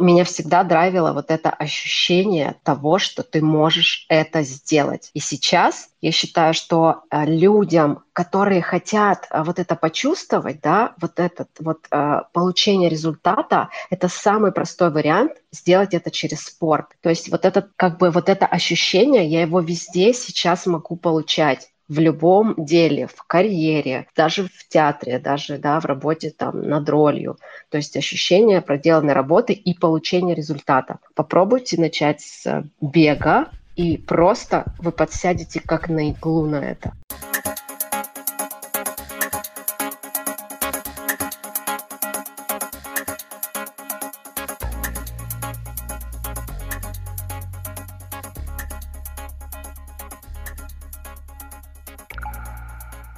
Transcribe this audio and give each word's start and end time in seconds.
Меня 0.00 0.22
всегда 0.22 0.62
драйвило 0.62 1.12
вот 1.12 1.32
это 1.32 1.50
ощущение 1.50 2.54
того, 2.62 2.98
что 2.98 3.24
ты 3.24 3.42
можешь 3.42 4.06
это 4.08 4.42
сделать. 4.42 5.10
И 5.12 5.18
сейчас 5.18 5.90
я 6.00 6.12
считаю, 6.12 6.54
что 6.54 7.02
э, 7.10 7.24
людям, 7.24 8.04
которые 8.12 8.62
хотят 8.62 9.26
э, 9.30 9.42
вот 9.42 9.58
это 9.58 9.74
почувствовать, 9.74 10.60
да, 10.60 10.94
вот 11.00 11.18
этот 11.18 11.48
вот 11.58 11.86
э, 11.90 12.20
получение 12.32 12.88
результата, 12.88 13.70
это 13.90 14.08
самый 14.08 14.52
простой 14.52 14.92
вариант 14.92 15.32
сделать 15.50 15.94
это 15.94 16.12
через 16.12 16.44
спорт. 16.44 16.86
То 17.00 17.08
есть 17.08 17.28
вот 17.28 17.44
это 17.44 17.68
как 17.74 17.98
бы 17.98 18.10
вот 18.10 18.28
это 18.28 18.46
ощущение, 18.46 19.26
я 19.26 19.42
его 19.42 19.58
везде 19.58 20.12
сейчас 20.12 20.66
могу 20.66 20.94
получать 20.94 21.70
в 21.88 21.98
любом 21.98 22.54
деле, 22.56 23.06
в 23.06 23.22
карьере, 23.26 24.06
даже 24.16 24.44
в 24.44 24.68
театре, 24.68 25.18
даже 25.18 25.58
да, 25.58 25.80
в 25.80 25.84
работе 25.86 26.30
там 26.30 26.62
над 26.62 26.88
ролью. 26.88 27.38
То 27.70 27.78
есть 27.78 27.96
ощущение 27.96 28.60
проделанной 28.60 29.14
работы 29.14 29.52
и 29.52 29.74
получение 29.74 30.34
результата. 30.34 30.98
Попробуйте 31.14 31.80
начать 31.80 32.20
с 32.20 32.64
бега, 32.80 33.48
и 33.76 33.96
просто 33.96 34.64
вы 34.78 34.90
подсядете 34.90 35.60
как 35.60 35.88
на 35.88 36.10
иглу 36.10 36.46
на 36.46 36.56
это. 36.56 36.92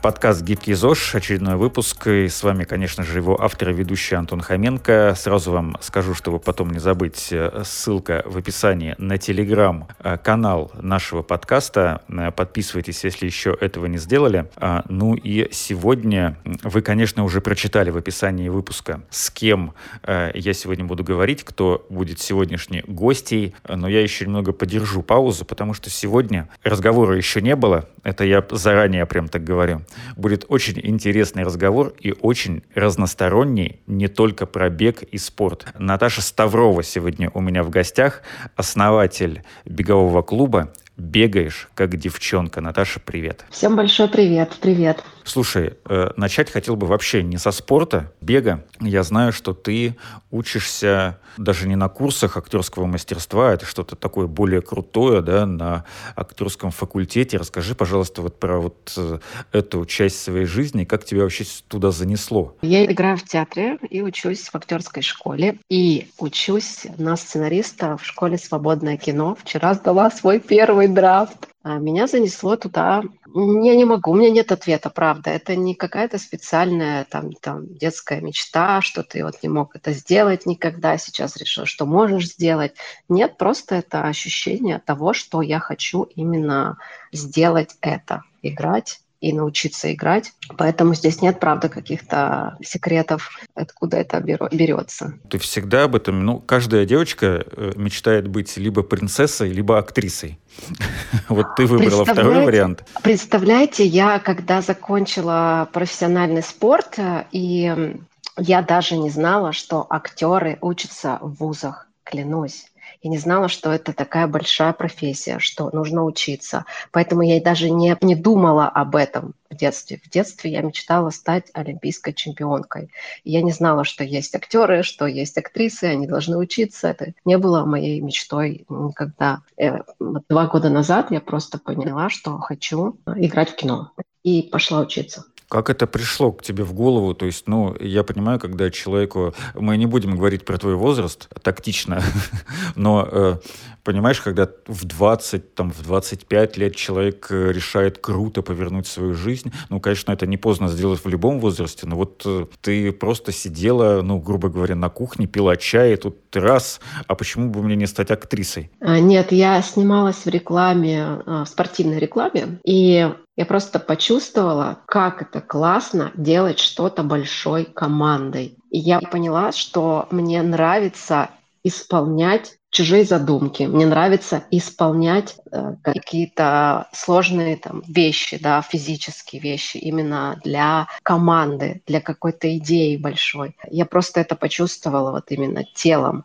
Подкаст 0.03 0.41
«Гибкий 0.41 0.73
ЗОЖ», 0.73 1.17
очередной 1.17 1.57
выпуск. 1.57 2.07
И 2.07 2.27
с 2.27 2.43
вами, 2.43 2.65
конечно 2.65 3.05
же, 3.05 3.19
его 3.19 3.39
автор 3.39 3.69
и 3.69 3.75
ведущий 3.75 4.15
Антон 4.15 4.41
Хоменко. 4.41 5.13
Сразу 5.15 5.53
вам 5.53 5.77
скажу, 5.83 6.15
чтобы 6.15 6.39
потом 6.39 6.71
не 6.71 6.79
забыть, 6.79 7.29
э, 7.33 7.65
ссылка 7.67 8.23
в 8.25 8.39
описании 8.39 8.95
на 8.97 9.19
телеграм-канал 9.19 10.73
нашего 10.81 11.21
подкаста. 11.21 12.01
Э, 12.09 12.31
подписывайтесь, 12.31 13.05
если 13.05 13.27
еще 13.27 13.55
этого 13.61 13.85
не 13.85 13.99
сделали. 13.99 14.49
А, 14.57 14.85
ну 14.89 15.15
и 15.17 15.49
сегодня 15.53 16.39
вы, 16.63 16.81
конечно, 16.81 17.23
уже 17.23 17.43
прочитали 17.43 17.91
в 17.91 17.99
описании 17.99 18.49
выпуска, 18.49 19.03
с 19.11 19.31
кем 19.31 19.75
э, 20.05 20.31
я 20.33 20.55
сегодня 20.55 20.87
буду 20.87 21.05
говорить, 21.05 21.45
кто 21.45 21.85
будет 21.91 22.21
сегодняшний 22.21 22.83
гостей. 22.87 23.55
Но 23.69 23.87
я 23.87 24.01
еще 24.01 24.25
немного 24.25 24.53
подержу 24.53 25.03
паузу, 25.03 25.45
потому 25.45 25.75
что 25.75 25.91
сегодня 25.91 26.49
разговора 26.65 27.19
еще 27.19 27.43
не 27.43 27.55
было. 27.55 27.87
Это 28.03 28.25
я 28.25 28.43
заранее 28.51 29.05
прям 29.05 29.29
так 29.29 29.45
говорю. 29.45 29.83
Будет 30.17 30.45
очень 30.49 30.81
интересный 30.83 31.43
разговор 31.43 31.95
и 32.01 32.13
очень 32.13 32.63
разносторонний, 32.75 33.81
не 33.87 34.09
только 34.09 34.47
про 34.47 34.69
бег 34.71 35.03
и 35.03 35.19
спорт. 35.19 35.67
Наташа 35.79 36.23
Ставрова 36.23 36.83
сегодня 36.83 37.31
у 37.35 37.41
меня 37.41 37.63
в 37.63 37.71
гостях, 37.71 38.23
основатель 38.57 39.43
бегового 39.65 40.23
клуба 40.23 40.73
бегаешь, 41.01 41.69
как 41.75 41.97
девчонка. 41.97 42.61
Наташа, 42.61 43.01
привет. 43.01 43.45
Всем 43.51 43.75
большой 43.75 44.09
привет. 44.09 44.57
Привет. 44.61 45.03
Слушай, 45.25 45.75
э, 45.89 46.11
начать 46.17 46.51
хотел 46.51 46.77
бы 46.77 46.87
вообще 46.87 47.23
не 47.23 47.39
со 47.39 47.51
спорта, 47.51 48.13
бега. 48.21 48.65
Я 48.81 49.03
знаю, 49.03 49.33
что 49.33 49.55
ты 49.55 49.97
учишься 50.31 51.19
даже 51.37 51.69
не 51.69 51.77
на 51.77 51.89
курсах 51.89 52.37
актерского 52.37 52.87
мастерства, 52.87 53.53
это 53.53 53.65
что-то 53.65 53.97
такое 53.97 54.27
более 54.27 54.61
крутое, 54.61 55.23
да, 55.23 55.47
на 55.47 55.85
актерском 56.17 56.71
факультете. 56.71 57.37
Расскажи, 57.37 57.75
пожалуйста, 57.75 58.23
вот 58.23 58.39
про 58.39 58.59
вот 58.59 58.93
э, 58.97 59.19
эту 59.53 59.87
часть 59.87 60.21
своей 60.23 60.47
жизни, 60.47 60.85
как 60.85 61.05
тебя 61.05 61.23
вообще 61.23 61.45
туда 61.69 61.91
занесло? 61.91 62.57
Я 62.63 62.85
играю 62.85 63.17
в 63.17 63.25
театре 63.25 63.79
и 63.89 64.03
учусь 64.03 64.49
в 64.49 64.55
актерской 64.55 65.03
школе. 65.03 65.59
И 65.69 66.09
учусь 66.19 66.87
на 66.99 67.17
сценариста 67.17 67.97
в 67.97 68.05
школе 68.05 68.37
«Свободное 68.37 68.97
кино». 68.97 69.37
Вчера 69.41 69.75
сдала 69.75 70.11
свой 70.11 70.41
первый 70.41 70.90
драфт. 70.95 71.49
А 71.63 71.79
меня 71.79 72.07
занесло 72.07 72.57
туда. 72.57 73.03
Я 73.27 73.77
не 73.77 73.85
могу, 73.85 74.13
у 74.13 74.15
меня 74.15 74.31
нет 74.31 74.51
ответа, 74.51 74.89
правда. 74.89 75.31
Это 75.31 75.57
не 75.57 75.75
какая-то 75.75 76.19
специальная 76.19 77.05
там, 77.05 77.33
там 77.33 77.67
детская 77.75 78.23
мечта, 78.23 78.81
что 78.81 79.03
ты 79.03 79.23
вот 79.23 79.43
не 79.43 79.51
мог 79.51 79.77
это 79.77 79.93
сделать 79.93 80.47
никогда, 80.47 80.97
сейчас 80.97 81.37
решил, 81.37 81.67
что 81.67 81.85
можешь 81.85 82.31
сделать. 82.31 82.73
Нет, 83.09 83.37
просто 83.37 83.75
это 83.77 84.05
ощущение 84.05 84.79
того, 84.79 85.13
что 85.13 85.43
я 85.43 85.61
хочу 85.61 86.05
именно 86.05 86.79
сделать 87.13 87.77
это, 87.83 88.23
играть 88.43 89.01
и 89.21 89.33
научиться 89.33 89.93
играть. 89.93 90.33
Поэтому 90.57 90.95
здесь 90.95 91.21
нет, 91.21 91.41
правда, 91.41 91.69
каких-то 91.69 92.57
секретов, 92.63 93.31
откуда 93.55 93.99
это 93.99 94.21
берется. 94.21 95.15
Ты 95.29 95.39
всегда 95.39 95.85
об 95.85 95.95
этом, 95.95 96.25
ну, 96.25 96.39
каждая 96.39 96.87
девочка 96.87 97.45
э, 97.47 97.73
мечтает 97.77 98.29
быть 98.29 98.57
либо 98.57 98.83
принцессой, 98.83 99.51
либо 99.51 99.79
актрисой. 99.79 100.39
Вот 101.29 101.55
ты 101.57 101.67
выбрала 101.67 102.05
второй 102.05 102.45
вариант. 102.45 102.85
Представляете, 103.03 103.85
я 103.85 104.19
когда 104.19 104.63
закончила 104.63 105.69
профессиональный 105.73 106.43
спорт, 106.43 106.99
э, 106.99 107.25
и 107.31 107.95
я 108.37 108.63
даже 108.63 108.97
не 108.97 109.11
знала, 109.11 109.53
что 109.53 109.87
актеры 109.89 110.59
учатся 110.61 111.19
в 111.21 111.35
вузах, 111.35 111.89
клянусь. 112.05 112.70
Я 113.03 113.11
не 113.11 113.19
знала, 113.19 113.49
что 113.49 113.73
это 113.73 113.93
такая 113.95 114.27
большая 114.27 114.75
профессия, 114.75 115.39
что 115.39 115.71
нужно 115.73 116.05
учиться. 116.05 116.67
Поэтому 116.93 117.23
я 117.23 117.41
даже 117.41 117.71
не, 117.71 117.97
не 118.03 118.15
думала 118.15 118.69
об 118.69 118.95
этом 118.95 119.35
в 119.49 119.57
детстве. 119.57 120.01
В 120.05 120.11
детстве 120.11 120.53
я 120.53 120.61
мечтала 120.61 121.09
стать 121.11 121.51
олимпийской 121.55 122.13
чемпионкой. 122.13 122.91
Я 123.25 123.43
не 123.43 123.53
знала, 123.53 123.85
что 123.85 124.05
есть 124.05 124.35
актеры, 124.35 124.83
что 124.83 125.07
есть 125.07 125.39
актрисы, 125.39 125.85
они 125.85 126.07
должны 126.07 126.37
учиться. 126.37 126.89
Это 126.89 127.15
не 127.25 127.39
было 127.39 127.65
моей 127.65 128.01
мечтой 128.01 128.67
никогда. 128.69 129.41
Э, 129.57 129.79
два 129.99 130.47
года 130.47 130.69
назад 130.69 131.11
я 131.11 131.21
просто 131.21 131.59
поняла, 131.59 132.11
что 132.11 132.39
хочу 132.39 132.99
играть 133.17 133.51
в 133.51 133.57
кино. 133.57 133.93
И 134.23 134.43
пошла 134.43 134.81
учиться. 134.81 135.25
Как 135.51 135.69
это 135.69 135.89
пришло 135.89 136.31
к 136.31 136.45
тебе 136.45 136.63
в 136.63 136.73
голову? 136.73 137.13
То 137.13 137.27
есть, 137.27 137.49
ну, 137.49 137.75
я 137.81 138.05
понимаю, 138.05 138.39
когда 138.39 138.71
человеку... 138.71 139.35
Мы 139.55 139.77
не 139.79 139.87
будем 139.87 140.15
говорить 140.17 140.45
про 140.45 140.59
твой 140.59 140.77
возраст 140.77 141.29
тактично, 141.43 142.01
но, 142.77 143.09
э, 143.11 143.37
понимаешь, 143.83 144.21
когда 144.21 144.49
в 144.69 144.85
20, 144.85 145.55
там, 145.57 145.73
в 145.73 145.83
25 145.83 146.57
лет 146.57 146.77
человек 146.77 147.27
э, 147.31 147.51
решает 147.51 147.99
круто 147.99 148.43
повернуть 148.43 148.87
свою 148.87 149.15
жизнь, 149.15 149.51
ну, 149.71 149.81
конечно, 149.81 150.13
это 150.13 150.25
не 150.25 150.37
поздно 150.37 150.69
сделать 150.69 151.05
в 151.05 151.09
любом 151.09 151.41
возрасте, 151.41 151.85
но 151.85 151.97
вот 151.97 152.23
э, 152.25 152.47
ты 152.61 152.93
просто 152.93 153.33
сидела, 153.33 154.03
ну, 154.03 154.21
грубо 154.21 154.51
говоря, 154.51 154.77
на 154.77 154.89
кухне, 154.89 155.27
пила 155.27 155.57
чай, 155.57 155.95
и 155.95 155.97
тут 155.97 156.37
раз, 156.37 156.81
а 157.09 157.17
почему 157.17 157.51
бы 157.51 157.61
мне 157.65 157.75
не 157.75 157.87
стать 157.87 158.13
актрисой? 158.13 158.71
А, 158.79 159.01
нет, 159.01 159.33
я 159.33 159.61
снималась 159.63 160.25
в 160.25 160.29
рекламе, 160.29 161.23
в 161.27 161.45
спортивной 161.47 161.99
рекламе, 161.99 162.61
и 162.65 163.11
я 163.37 163.47
просто 163.47 163.79
почувствовала, 163.79 164.81
как 164.87 165.23
это 165.23 165.41
классно 165.41 166.13
делать 166.15 166.59
что-то 166.59 167.03
большой 167.03 167.65
командой. 167.65 168.59
И 168.71 168.79
я 168.79 169.01
поняла, 169.01 169.53
что 169.53 170.07
мне 170.11 170.43
нравится 170.43 171.31
исполнять 171.63 172.57
чужие 172.71 173.05
задумки. 173.05 173.65
Мне 173.65 173.87
нравится 173.87 174.45
исполнять 174.51 175.37
э, 175.51 175.75
какие-то 175.83 176.89
сложные 176.93 177.57
там 177.57 177.83
вещи, 177.87 178.39
да, 178.41 178.63
физические 178.63 179.43
вещи 179.43 179.77
именно 179.77 180.41
для 180.45 180.89
команды, 181.03 181.83
для 181.87 182.01
какой-то 182.01 182.57
идеи 182.59 182.97
большой. 182.97 183.57
Я 183.71 183.87
просто 183.87 184.21
это 184.21 184.37
почувствовала 184.37 185.11
вот 185.11 185.31
именно 185.31 185.65
телом. 185.75 186.25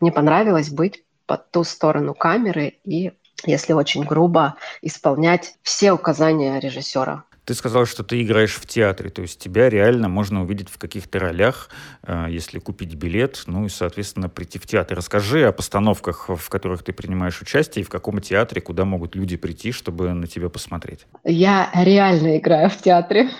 Мне 0.00 0.12
понравилось 0.12 0.70
быть 0.70 1.02
по 1.26 1.36
ту 1.38 1.64
сторону 1.64 2.14
камеры 2.14 2.78
и 2.84 3.12
если 3.44 3.72
очень 3.72 4.04
грубо, 4.04 4.56
исполнять 4.82 5.56
все 5.62 5.92
указания 5.92 6.58
режиссера. 6.58 7.24
Ты 7.46 7.54
сказал, 7.54 7.86
что 7.86 8.02
ты 8.02 8.22
играешь 8.22 8.56
в 8.56 8.66
театре, 8.66 9.08
то 9.08 9.22
есть 9.22 9.38
тебя 9.38 9.70
реально 9.70 10.08
можно 10.08 10.42
увидеть 10.42 10.68
в 10.68 10.78
каких-то 10.78 11.20
ролях, 11.20 11.70
э, 12.02 12.26
если 12.28 12.58
купить 12.58 12.96
билет, 12.96 13.44
ну 13.46 13.66
и, 13.66 13.68
соответственно, 13.68 14.28
прийти 14.28 14.58
в 14.58 14.66
театр. 14.66 14.96
Расскажи 14.96 15.46
о 15.46 15.52
постановках, 15.52 16.28
в 16.28 16.48
которых 16.48 16.82
ты 16.82 16.92
принимаешь 16.92 17.40
участие, 17.40 17.84
и 17.84 17.86
в 17.86 17.88
каком 17.88 18.20
театре, 18.20 18.60
куда 18.60 18.84
могут 18.84 19.14
люди 19.14 19.36
прийти, 19.36 19.70
чтобы 19.70 20.12
на 20.12 20.26
тебя 20.26 20.48
посмотреть. 20.48 21.06
Я 21.22 21.70
реально 21.72 22.38
играю 22.38 22.68
в 22.68 22.78
театре. 22.78 23.30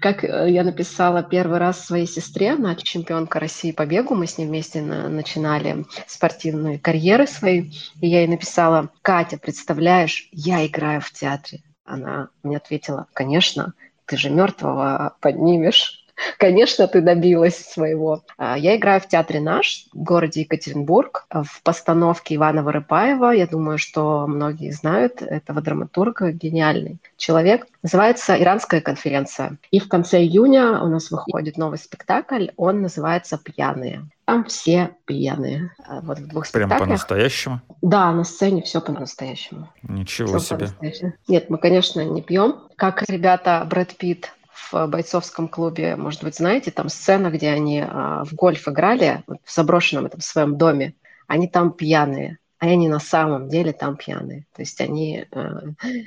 Как 0.00 0.22
э, 0.22 0.46
я 0.48 0.62
написала 0.62 1.24
первый 1.24 1.58
раз 1.58 1.84
своей 1.84 2.06
сестре, 2.06 2.52
она 2.52 2.76
чемпионка 2.76 3.40
России 3.40 3.72
по 3.72 3.84
бегу, 3.84 4.14
мы 4.14 4.28
с 4.28 4.38
ней 4.38 4.46
вместе 4.46 4.80
начинали 4.80 5.86
спортивные 6.06 6.78
карьеры 6.78 7.26
свои, 7.26 7.72
и 8.00 8.06
я 8.06 8.20
ей 8.20 8.28
написала, 8.28 8.90
Катя, 9.02 9.38
представляешь, 9.38 10.28
я 10.30 10.64
играю 10.64 11.00
в 11.00 11.10
театре. 11.10 11.62
Она 11.86 12.28
мне 12.42 12.56
ответила, 12.56 13.06
конечно, 13.12 13.72
ты 14.06 14.16
же 14.16 14.28
мертвого 14.28 15.16
поднимешь. 15.20 16.05
Конечно, 16.38 16.86
ты 16.86 17.00
добилась 17.00 17.56
своего. 17.56 18.22
А, 18.38 18.56
я 18.56 18.76
играю 18.76 19.00
в 19.00 19.08
театре 19.08 19.40
«Наш» 19.40 19.86
в 19.92 20.02
городе 20.02 20.40
Екатеринбург 20.40 21.26
в 21.30 21.62
постановке 21.62 22.36
Ивана 22.36 22.62
Вырыпаева. 22.62 23.32
Я 23.32 23.46
думаю, 23.46 23.78
что 23.78 24.26
многие 24.26 24.70
знают 24.70 25.22
этого 25.22 25.60
драматурга, 25.60 26.32
гениальный 26.32 26.98
человек. 27.16 27.66
Называется 27.82 28.40
«Иранская 28.40 28.80
конференция». 28.80 29.58
И 29.70 29.78
в 29.78 29.88
конце 29.88 30.22
июня 30.22 30.82
у 30.82 30.88
нас 30.88 31.10
выходит 31.10 31.56
новый 31.56 31.78
спектакль. 31.78 32.48
Он 32.56 32.82
называется 32.82 33.38
«Пьяные». 33.38 34.08
Там 34.24 34.44
все 34.44 34.90
пьяные. 35.04 35.70
А 35.86 36.00
вот 36.00 36.18
в 36.18 36.26
двух 36.26 36.50
Прям 36.50 36.68
по-настоящему? 36.68 37.60
Да, 37.80 38.10
на 38.10 38.24
сцене 38.24 38.62
все 38.62 38.80
по-настоящему. 38.80 39.68
Ничего 39.82 40.38
все 40.38 40.56
себе. 40.56 41.14
Нет, 41.28 41.48
мы, 41.48 41.58
конечно, 41.58 42.04
не 42.04 42.22
пьем. 42.22 42.56
Как 42.74 43.08
ребята 43.08 43.64
Брэд 43.70 43.96
Питт 43.96 44.32
в 44.56 44.86
бойцовском 44.86 45.48
клубе, 45.48 45.96
может 45.96 46.24
быть, 46.24 46.36
знаете, 46.36 46.70
там 46.70 46.88
сцена, 46.88 47.30
где 47.30 47.50
они 47.50 47.84
а, 47.86 48.24
в 48.24 48.34
гольф 48.34 48.68
играли 48.68 49.22
в 49.44 49.52
заброшенном 49.52 50.06
этом 50.06 50.20
своем 50.20 50.56
доме. 50.56 50.94
Они 51.26 51.48
там 51.48 51.72
пьяные 51.72 52.38
а 52.58 52.66
они 52.66 52.88
на 52.88 53.00
самом 53.00 53.48
деле 53.48 53.72
там 53.72 53.96
пьяные. 53.96 54.46
То 54.54 54.62
есть 54.62 54.80
они 54.80 55.26
э, 55.30 55.50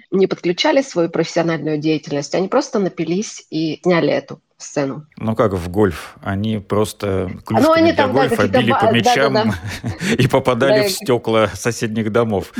не 0.09 0.27
подключали 0.27 0.81
свою 0.81 1.09
профессиональную 1.09 1.77
деятельность, 1.77 2.33
они 2.33 2.47
просто 2.47 2.79
напились 2.79 3.45
и 3.51 3.79
сняли 3.83 4.11
эту 4.11 4.41
сцену. 4.59 5.05
Ну 5.17 5.35
как 5.35 5.53
в 5.53 5.69
гольф? 5.69 6.17
Они 6.21 6.59
просто 6.59 7.31
клюшками 7.45 7.61
ну, 7.65 7.71
они 7.71 7.93
для 7.93 8.03
там, 8.03 8.13
гольфа 8.13 8.47
да, 8.47 8.61
били 8.61 8.71
по 8.71 8.91
мячам 8.91 9.33
да, 9.33 9.43
да, 9.45 9.53
да. 9.83 9.89
и 10.15 10.27
попадали 10.27 10.87
в 10.87 10.91
стекла 10.91 11.47
соседних 11.47 12.11
домов. 12.11 12.53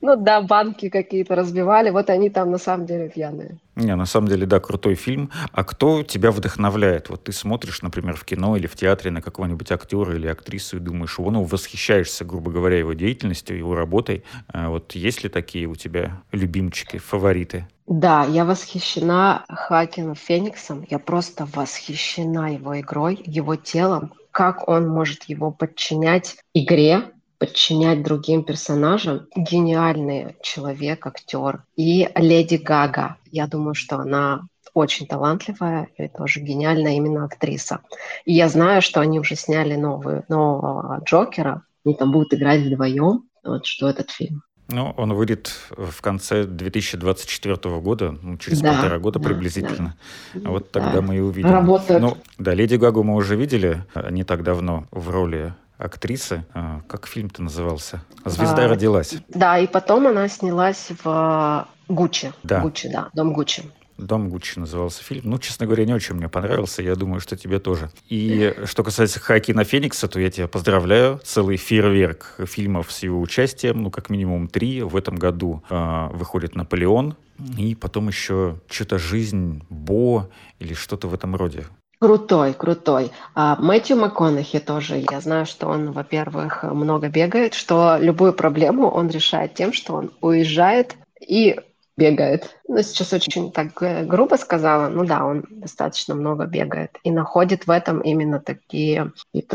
Ну 0.00 0.16
да, 0.16 0.40
банки 0.42 0.88
какие-то 0.88 1.34
разбивали. 1.34 1.90
Вот 1.90 2.10
они 2.10 2.30
там 2.30 2.50
на 2.50 2.58
самом 2.58 2.86
деле 2.86 3.08
пьяные. 3.08 3.58
Не, 3.76 3.96
на 3.96 4.06
самом 4.06 4.28
деле, 4.28 4.46
да, 4.46 4.60
крутой 4.60 4.94
фильм. 4.94 5.30
А 5.52 5.64
кто 5.64 6.02
тебя 6.02 6.30
вдохновляет? 6.30 7.10
Вот 7.10 7.24
ты 7.24 7.32
смотришь, 7.32 7.82
например, 7.82 8.14
в 8.16 8.24
кино 8.24 8.56
или 8.56 8.66
в 8.66 8.76
театре 8.76 9.10
на 9.10 9.20
какого-нибудь 9.20 9.70
актера 9.72 10.14
или 10.14 10.28
актрису 10.28 10.76
и 10.76 10.80
думаешь, 10.80 11.16
ну, 11.18 11.42
восхищаешься, 11.42 12.24
грубо 12.24 12.52
говоря, 12.52 12.78
его 12.78 12.92
деятельностью, 12.92 13.58
его 13.58 13.74
работой. 13.74 14.24
А 14.48 14.70
вот 14.70 14.92
есть 14.92 15.24
ли 15.24 15.28
такие 15.28 15.66
у 15.66 15.74
тебя 15.74 16.22
любимчики, 16.32 16.98
фавориты? 16.98 17.66
Да, 17.86 18.24
я 18.24 18.44
восхищена 18.44 19.44
Хакином 19.48 20.14
Фениксом. 20.14 20.86
Я 20.88 20.98
просто 20.98 21.46
восхищена 21.52 22.54
его 22.54 22.80
игрой, 22.80 23.20
его 23.24 23.56
телом, 23.56 24.14
как 24.30 24.68
он 24.68 24.88
может 24.88 25.24
его 25.24 25.50
подчинять 25.50 26.36
игре, 26.54 27.12
подчинять 27.38 28.02
другим 28.02 28.42
персонажам. 28.42 29.26
Гениальный 29.36 30.36
человек, 30.42 31.06
актер. 31.06 31.64
И 31.76 32.08
Леди 32.14 32.56
Гага. 32.56 33.16
Я 33.30 33.46
думаю, 33.46 33.74
что 33.74 33.98
она 33.98 34.42
очень 34.72 35.06
талантливая 35.06 35.88
и 35.98 36.08
тоже 36.08 36.40
гениальная 36.40 36.94
именно 36.94 37.24
актриса. 37.24 37.80
И 38.24 38.32
я 38.32 38.48
знаю, 38.48 38.80
что 38.80 39.00
они 39.00 39.20
уже 39.20 39.36
сняли 39.36 39.76
новую, 39.76 40.24
нового 40.28 41.02
Джокера. 41.04 41.62
Они 41.84 41.94
там 41.94 42.12
будут 42.12 42.32
играть 42.32 42.62
вдвоем. 42.62 43.28
Вот 43.44 43.66
что 43.66 43.90
этот 43.90 44.10
фильм. 44.10 44.42
Ну, 44.68 44.94
он 44.96 45.12
выйдет 45.12 45.52
в 45.70 46.00
конце 46.00 46.44
2024 46.44 47.56
года, 47.80 48.16
ну, 48.22 48.38
через 48.38 48.60
да, 48.60 48.72
полтора 48.72 48.98
года 48.98 49.18
да, 49.18 49.28
приблизительно. 49.28 49.94
Да. 50.32 50.50
Вот 50.50 50.70
тогда 50.70 50.94
да. 50.94 51.00
мы 51.02 51.16
и 51.16 51.20
увидим. 51.20 51.50
Работает. 51.50 52.00
Ну, 52.00 52.16
да, 52.38 52.54
Леди 52.54 52.76
Гагу 52.76 53.02
мы 53.02 53.14
уже 53.14 53.36
видели 53.36 53.84
не 54.10 54.24
так 54.24 54.42
давно 54.42 54.86
в 54.90 55.10
роли 55.10 55.54
актрисы. 55.76 56.44
А, 56.54 56.80
как 56.88 57.06
фильм-то 57.06 57.42
назывался? 57.42 58.02
«Звезда 58.24 58.64
а, 58.64 58.68
родилась». 58.68 59.14
Да, 59.28 59.58
и 59.58 59.66
потом 59.66 60.06
она 60.06 60.28
снялась 60.28 60.90
в 61.02 61.68
Гуччи. 61.88 62.32
Да. 62.42 62.60
Гуччи, 62.60 62.88
да, 62.88 63.10
«Дом 63.12 63.32
Гуччи». 63.32 63.64
«Дом 63.98 64.28
Гуччи» 64.28 64.58
назывался 64.58 65.02
фильм. 65.02 65.22
Ну, 65.24 65.38
честно 65.38 65.66
говоря, 65.66 65.84
не 65.84 65.94
очень 65.94 66.14
мне 66.14 66.28
понравился. 66.28 66.82
Я 66.82 66.96
думаю, 66.96 67.20
что 67.20 67.36
тебе 67.36 67.58
тоже. 67.58 67.90
И 68.08 68.54
что 68.64 68.82
касается 68.82 69.20
Хакина 69.20 69.64
Феникса, 69.64 70.08
то 70.08 70.18
я 70.20 70.30
тебя 70.30 70.48
поздравляю. 70.48 71.20
Целый 71.24 71.56
фейерверк 71.56 72.36
фильмов 72.46 72.90
с 72.90 73.02
его 73.02 73.20
участием. 73.20 73.82
Ну, 73.82 73.90
как 73.90 74.10
минимум 74.10 74.48
три. 74.48 74.82
В 74.82 74.96
этом 74.96 75.16
году 75.16 75.62
э, 75.70 76.08
выходит 76.12 76.56
«Наполеон». 76.56 77.16
И 77.58 77.74
потом 77.74 78.08
еще 78.08 78.58
что-то 78.68 78.98
«Жизнь 78.98 79.62
Бо» 79.68 80.28
или 80.58 80.74
что-то 80.74 81.08
в 81.08 81.14
этом 81.14 81.34
роде. 81.36 81.64
Крутой, 82.00 82.52
крутой. 82.52 83.12
А 83.34 83.56
Мэтью 83.56 83.96
МакКонахи 83.96 84.58
тоже. 84.58 85.04
Я 85.10 85.20
знаю, 85.20 85.46
что 85.46 85.68
он, 85.68 85.92
во-первых, 85.92 86.62
много 86.64 87.08
бегает, 87.08 87.54
что 87.54 87.96
любую 87.98 88.34
проблему 88.34 88.90
он 88.90 89.08
решает 89.08 89.54
тем, 89.54 89.72
что 89.72 89.94
он 89.94 90.10
уезжает 90.20 90.96
и 91.26 91.56
бегает. 91.96 92.56
Ну, 92.68 92.82
сейчас 92.82 93.12
очень 93.12 93.52
так 93.52 93.80
э, 93.82 94.04
грубо 94.04 94.36
сказала. 94.36 94.88
Ну 94.88 95.04
да, 95.04 95.24
он 95.24 95.44
достаточно 95.50 96.14
много 96.14 96.46
бегает 96.46 96.98
и 97.02 97.10
находит 97.10 97.66
в 97.66 97.70
этом 97.70 98.00
именно 98.00 98.40
такие 98.40 99.12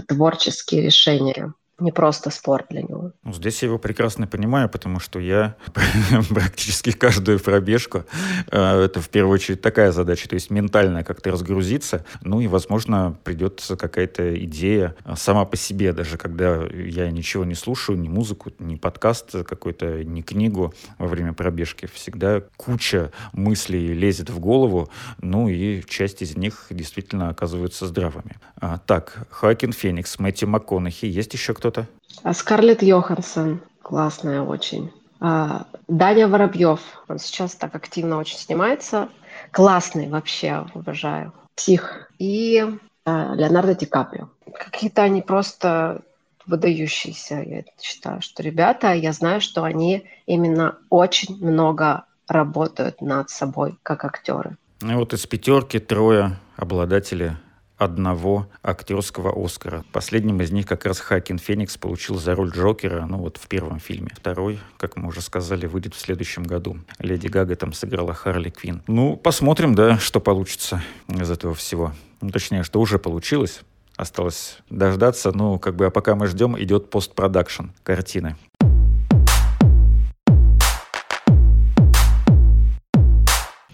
творческие 0.08 0.82
решения 0.82 1.54
не 1.82 1.92
просто 1.92 2.30
спорт 2.30 2.68
для 2.70 2.82
него. 2.82 3.12
Ну, 3.24 3.34
здесь 3.34 3.62
я 3.62 3.68
его 3.68 3.78
прекрасно 3.78 4.28
понимаю, 4.28 4.70
потому 4.70 5.00
что 5.00 5.20
я 5.20 5.56
практически 6.30 6.92
каждую 6.92 7.40
пробежку, 7.40 8.06
э, 8.52 8.82
это 8.84 9.02
в 9.02 9.10
первую 9.10 9.36
очередь 9.36 9.62
такая 9.62 9.92
задача, 9.92 10.28
то 10.30 10.36
есть 10.36 10.50
ментально 10.50 11.04
как-то 11.04 11.32
разгрузиться, 11.32 12.06
ну 12.22 12.42
и, 12.42 12.48
возможно, 12.48 13.18
придется 13.24 13.76
какая-то 13.76 14.44
идея 14.46 14.96
сама 15.16 15.46
по 15.46 15.58
себе, 15.58 15.94
даже 15.94 16.18
когда 16.18 16.66
я 16.66 17.10
ничего 17.12 17.46
не 17.46 17.56
слушаю, 17.56 17.98
ни 17.98 18.08
музыку, 18.08 18.52
ни 18.60 18.76
подкаст 18.76 19.32
какой-то, 19.46 20.04
ни 20.04 20.22
книгу 20.22 20.74
во 20.98 21.08
время 21.08 21.34
пробежки, 21.34 21.88
всегда 21.94 22.42
куча 22.58 23.12
мыслей 23.34 23.94
лезет 23.94 24.30
в 24.30 24.40
голову, 24.40 24.90
ну 25.22 25.48
и 25.48 25.84
часть 25.88 26.22
из 26.22 26.36
них 26.38 26.68
действительно 26.70 27.30
оказываются 27.30 27.88
здравыми. 27.88 28.38
А, 28.60 28.78
так, 28.78 29.28
Хоакин 29.30 29.72
Феникс, 29.72 30.20
Мэтью 30.20 30.50
МакКонахи, 30.50 31.06
есть 31.06 31.34
еще 31.34 31.54
кто 31.54 31.69
кто-то? 31.70 31.88
А 32.24 32.34
Скарлетт 32.34 32.84
Йоханссон. 32.84 33.62
Классная 33.82 34.42
очень. 34.42 34.92
А, 35.20 35.66
Даня 35.88 36.28
Воробьев. 36.28 36.80
Он 37.08 37.20
сейчас 37.20 37.56
так 37.56 37.76
активно 37.76 38.18
очень 38.18 38.38
снимается. 38.38 39.10
Классный 39.52 40.10
вообще, 40.10 40.66
обожаю. 40.74 41.34
Псих. 41.56 42.12
И 42.20 42.66
а, 43.06 43.34
Леонардо 43.36 43.76
Ди 43.76 43.86
Каприо. 43.86 44.30
Какие-то 44.54 45.04
они 45.04 45.22
просто 45.22 46.02
выдающиеся, 46.46 47.44
я 47.44 47.64
считаю, 47.80 48.24
что 48.24 48.42
ребята, 48.42 48.94
я 48.94 49.14
знаю, 49.14 49.40
что 49.40 49.64
они 49.64 50.06
именно 50.26 50.80
очень 50.90 51.38
много 51.46 52.06
работают 52.28 53.02
над 53.02 53.30
собой, 53.30 53.78
как 53.84 54.04
актеры. 54.04 54.58
Ну, 54.82 54.98
вот 54.98 55.14
из 55.14 55.28
пятерки 55.28 55.78
трое 55.78 56.40
обладатели 56.58 57.38
одного 57.80 58.48
актерского 58.62 59.34
Оскара. 59.34 59.84
Последним 59.94 60.42
из 60.42 60.52
них 60.52 60.68
как 60.68 60.86
раз 60.86 61.00
Хакин 61.00 61.40
Феникс 61.40 61.78
получил 61.78 62.18
за 62.18 62.36
роль 62.36 62.52
Джокера, 62.52 63.06
ну 63.06 63.18
вот 63.18 63.38
в 63.38 63.48
первом 63.48 63.80
фильме. 63.80 64.10
Второй, 64.16 64.60
как 64.78 64.98
мы 64.98 65.08
уже 65.08 65.22
сказали, 65.22 65.66
выйдет 65.66 65.96
в 65.96 66.00
следующем 66.00 66.44
году. 66.44 66.78
Леди 67.00 67.28
Гага 67.28 67.56
там 67.56 67.72
сыграла 67.74 68.14
Харли 68.14 68.50
Квин. 68.50 68.84
Ну, 68.88 69.16
посмотрим, 69.16 69.76
да, 69.76 69.98
что 69.98 70.20
получится 70.20 70.84
из 71.08 71.32
этого 71.32 71.56
всего. 71.56 71.94
Ну, 72.22 72.30
точнее, 72.30 72.64
что 72.64 72.82
уже 72.82 73.00
получилось. 73.00 73.62
Осталось 73.96 74.60
дождаться, 74.70 75.32
ну, 75.32 75.58
как 75.58 75.76
бы, 75.76 75.86
а 75.86 75.90
пока 75.90 76.16
мы 76.16 76.28
ждем, 76.28 76.62
идет 76.62 76.90
постпродакшн 76.90 77.68
картины. 77.84 78.36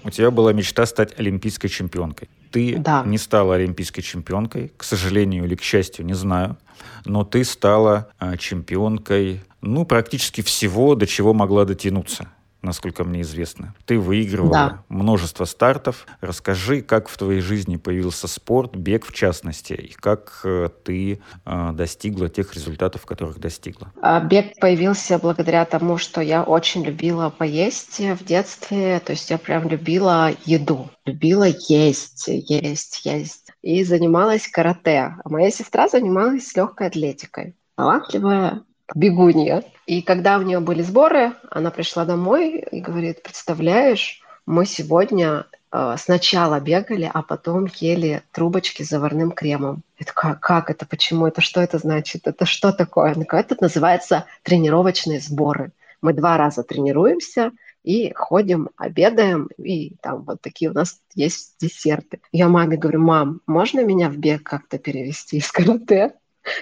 У 0.03 0.11
тебя 0.11 0.29
была 0.29 0.53
мечта 0.53 0.85
стать 0.85 1.19
олимпийской 1.19 1.67
чемпионкой. 1.67 2.29
Ты 2.55 2.77
да. 2.77 3.03
не 3.05 3.17
стала 3.17 3.55
олимпийской 3.55 4.01
чемпионкой, 4.01 4.71
к 4.77 4.85
сожалению 4.85 5.43
или 5.43 5.55
к 5.55 5.61
счастью, 5.61 6.05
не 6.05 6.13
знаю. 6.13 6.55
Но 7.03 7.25
ты 7.25 7.43
стала 7.43 8.07
а, 8.17 8.37
чемпионкой, 8.37 9.41
ну, 9.59 9.83
практически 9.83 10.39
всего, 10.39 10.95
до 10.95 11.05
чего 11.05 11.33
могла 11.33 11.65
дотянуться 11.65 12.29
насколько 12.65 13.03
мне 13.03 13.21
известно. 13.21 13.73
Ты 13.85 13.97
выигрывала 13.97 14.51
да. 14.51 14.83
множество 14.89 15.45
стартов. 15.45 16.05
Расскажи, 16.19 16.81
как 16.81 17.07
в 17.07 17.17
твоей 17.17 17.41
жизни 17.41 17.77
появился 17.77 18.27
спорт, 18.27 18.75
бег 18.75 19.05
в 19.05 19.13
частности, 19.13 19.73
и 19.73 19.93
как 19.93 20.41
э, 20.43 20.69
ты 20.83 21.21
э, 21.45 21.71
достигла 21.73 22.27
тех 22.27 22.53
результатов, 22.53 23.05
которых 23.05 23.39
достигла. 23.39 23.93
А, 24.01 24.19
бег 24.19 24.59
появился 24.59 25.19
благодаря 25.19 25.63
тому, 25.65 25.97
что 25.97 26.21
я 26.21 26.43
очень 26.43 26.83
любила 26.83 27.29
поесть 27.29 27.99
в 27.99 28.25
детстве. 28.25 28.99
То 28.99 29.13
есть 29.13 29.29
я 29.29 29.37
прям 29.37 29.67
любила 29.69 30.31
еду, 30.45 30.89
любила 31.05 31.47
есть, 31.47 32.27
есть, 32.27 33.05
есть. 33.05 33.51
И 33.61 33.83
занималась 33.83 34.47
карате. 34.47 35.15
А 35.23 35.29
моя 35.29 35.51
сестра 35.51 35.87
занималась 35.87 36.55
легкой 36.55 36.87
атлетикой. 36.87 37.55
Талантливая 37.75 38.63
бегунья. 38.93 39.63
И 39.85 40.01
когда 40.01 40.37
у 40.37 40.41
нее 40.41 40.59
были 40.59 40.81
сборы, 40.81 41.33
она 41.49 41.71
пришла 41.71 42.05
домой 42.05 42.59
и 42.71 42.81
говорит, 42.81 43.23
представляешь, 43.23 44.21
мы 44.45 44.65
сегодня 44.65 45.45
э, 45.71 45.95
сначала 45.97 46.59
бегали, 46.59 47.09
а 47.11 47.21
потом 47.23 47.67
ели 47.79 48.21
трубочки 48.31 48.83
с 48.83 48.89
заварным 48.89 49.31
кремом. 49.31 49.83
Это 49.97 50.13
как, 50.13 50.39
как 50.39 50.69
это, 50.69 50.85
почему 50.85 51.25
это, 51.27 51.41
что 51.41 51.61
это 51.61 51.77
значит, 51.77 52.27
это 52.27 52.45
что 52.45 52.71
такое? 52.71 53.13
Она 53.13 53.25
говорит, 53.25 53.51
это 53.51 53.63
называется 53.63 54.25
тренировочные 54.43 55.19
сборы. 55.19 55.71
Мы 56.01 56.13
два 56.13 56.37
раза 56.37 56.63
тренируемся, 56.63 57.51
и 57.85 58.11
ходим, 58.15 58.69
обедаем, 58.77 59.47
и 59.57 59.95
там 60.01 60.23
вот 60.23 60.41
такие 60.41 60.71
у 60.71 60.73
нас 60.73 60.99
есть 61.13 61.55
десерты. 61.59 62.19
Я 62.31 62.49
маме 62.49 62.77
говорю, 62.77 62.99
мам, 62.99 63.41
можно 63.45 63.85
меня 63.85 64.09
в 64.09 64.17
бег 64.17 64.43
как-то 64.43 64.79
перевести 64.79 65.37
из 65.37 65.51
карате? 65.51 66.13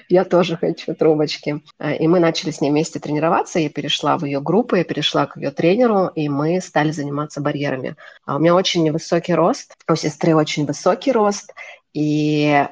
Я 0.09 0.25
тоже 0.25 0.57
хочу 0.57 0.93
трубочки. 0.95 1.61
Э, 1.79 1.95
и 1.95 2.07
мы 2.07 2.19
начали 2.19 2.51
с 2.51 2.61
ней 2.61 2.71
вместе 2.71 2.99
тренироваться. 2.99 3.59
Я 3.59 3.69
перешла 3.69 4.17
в 4.17 4.25
ее 4.25 4.41
группу, 4.41 4.75
я 4.75 4.83
перешла 4.83 5.25
к 5.25 5.37
ее 5.37 5.51
тренеру, 5.51 6.07
и 6.07 6.29
мы 6.29 6.61
стали 6.61 6.91
заниматься 6.91 7.41
барьерами. 7.41 7.95
А 8.25 8.35
у 8.35 8.39
меня 8.39 8.55
очень 8.55 8.83
невысокий 8.83 9.33
рост, 9.33 9.75
у 9.89 9.95
сестры 9.95 10.35
очень 10.35 10.65
высокий 10.65 11.11
рост, 11.11 11.53
и 11.93 12.65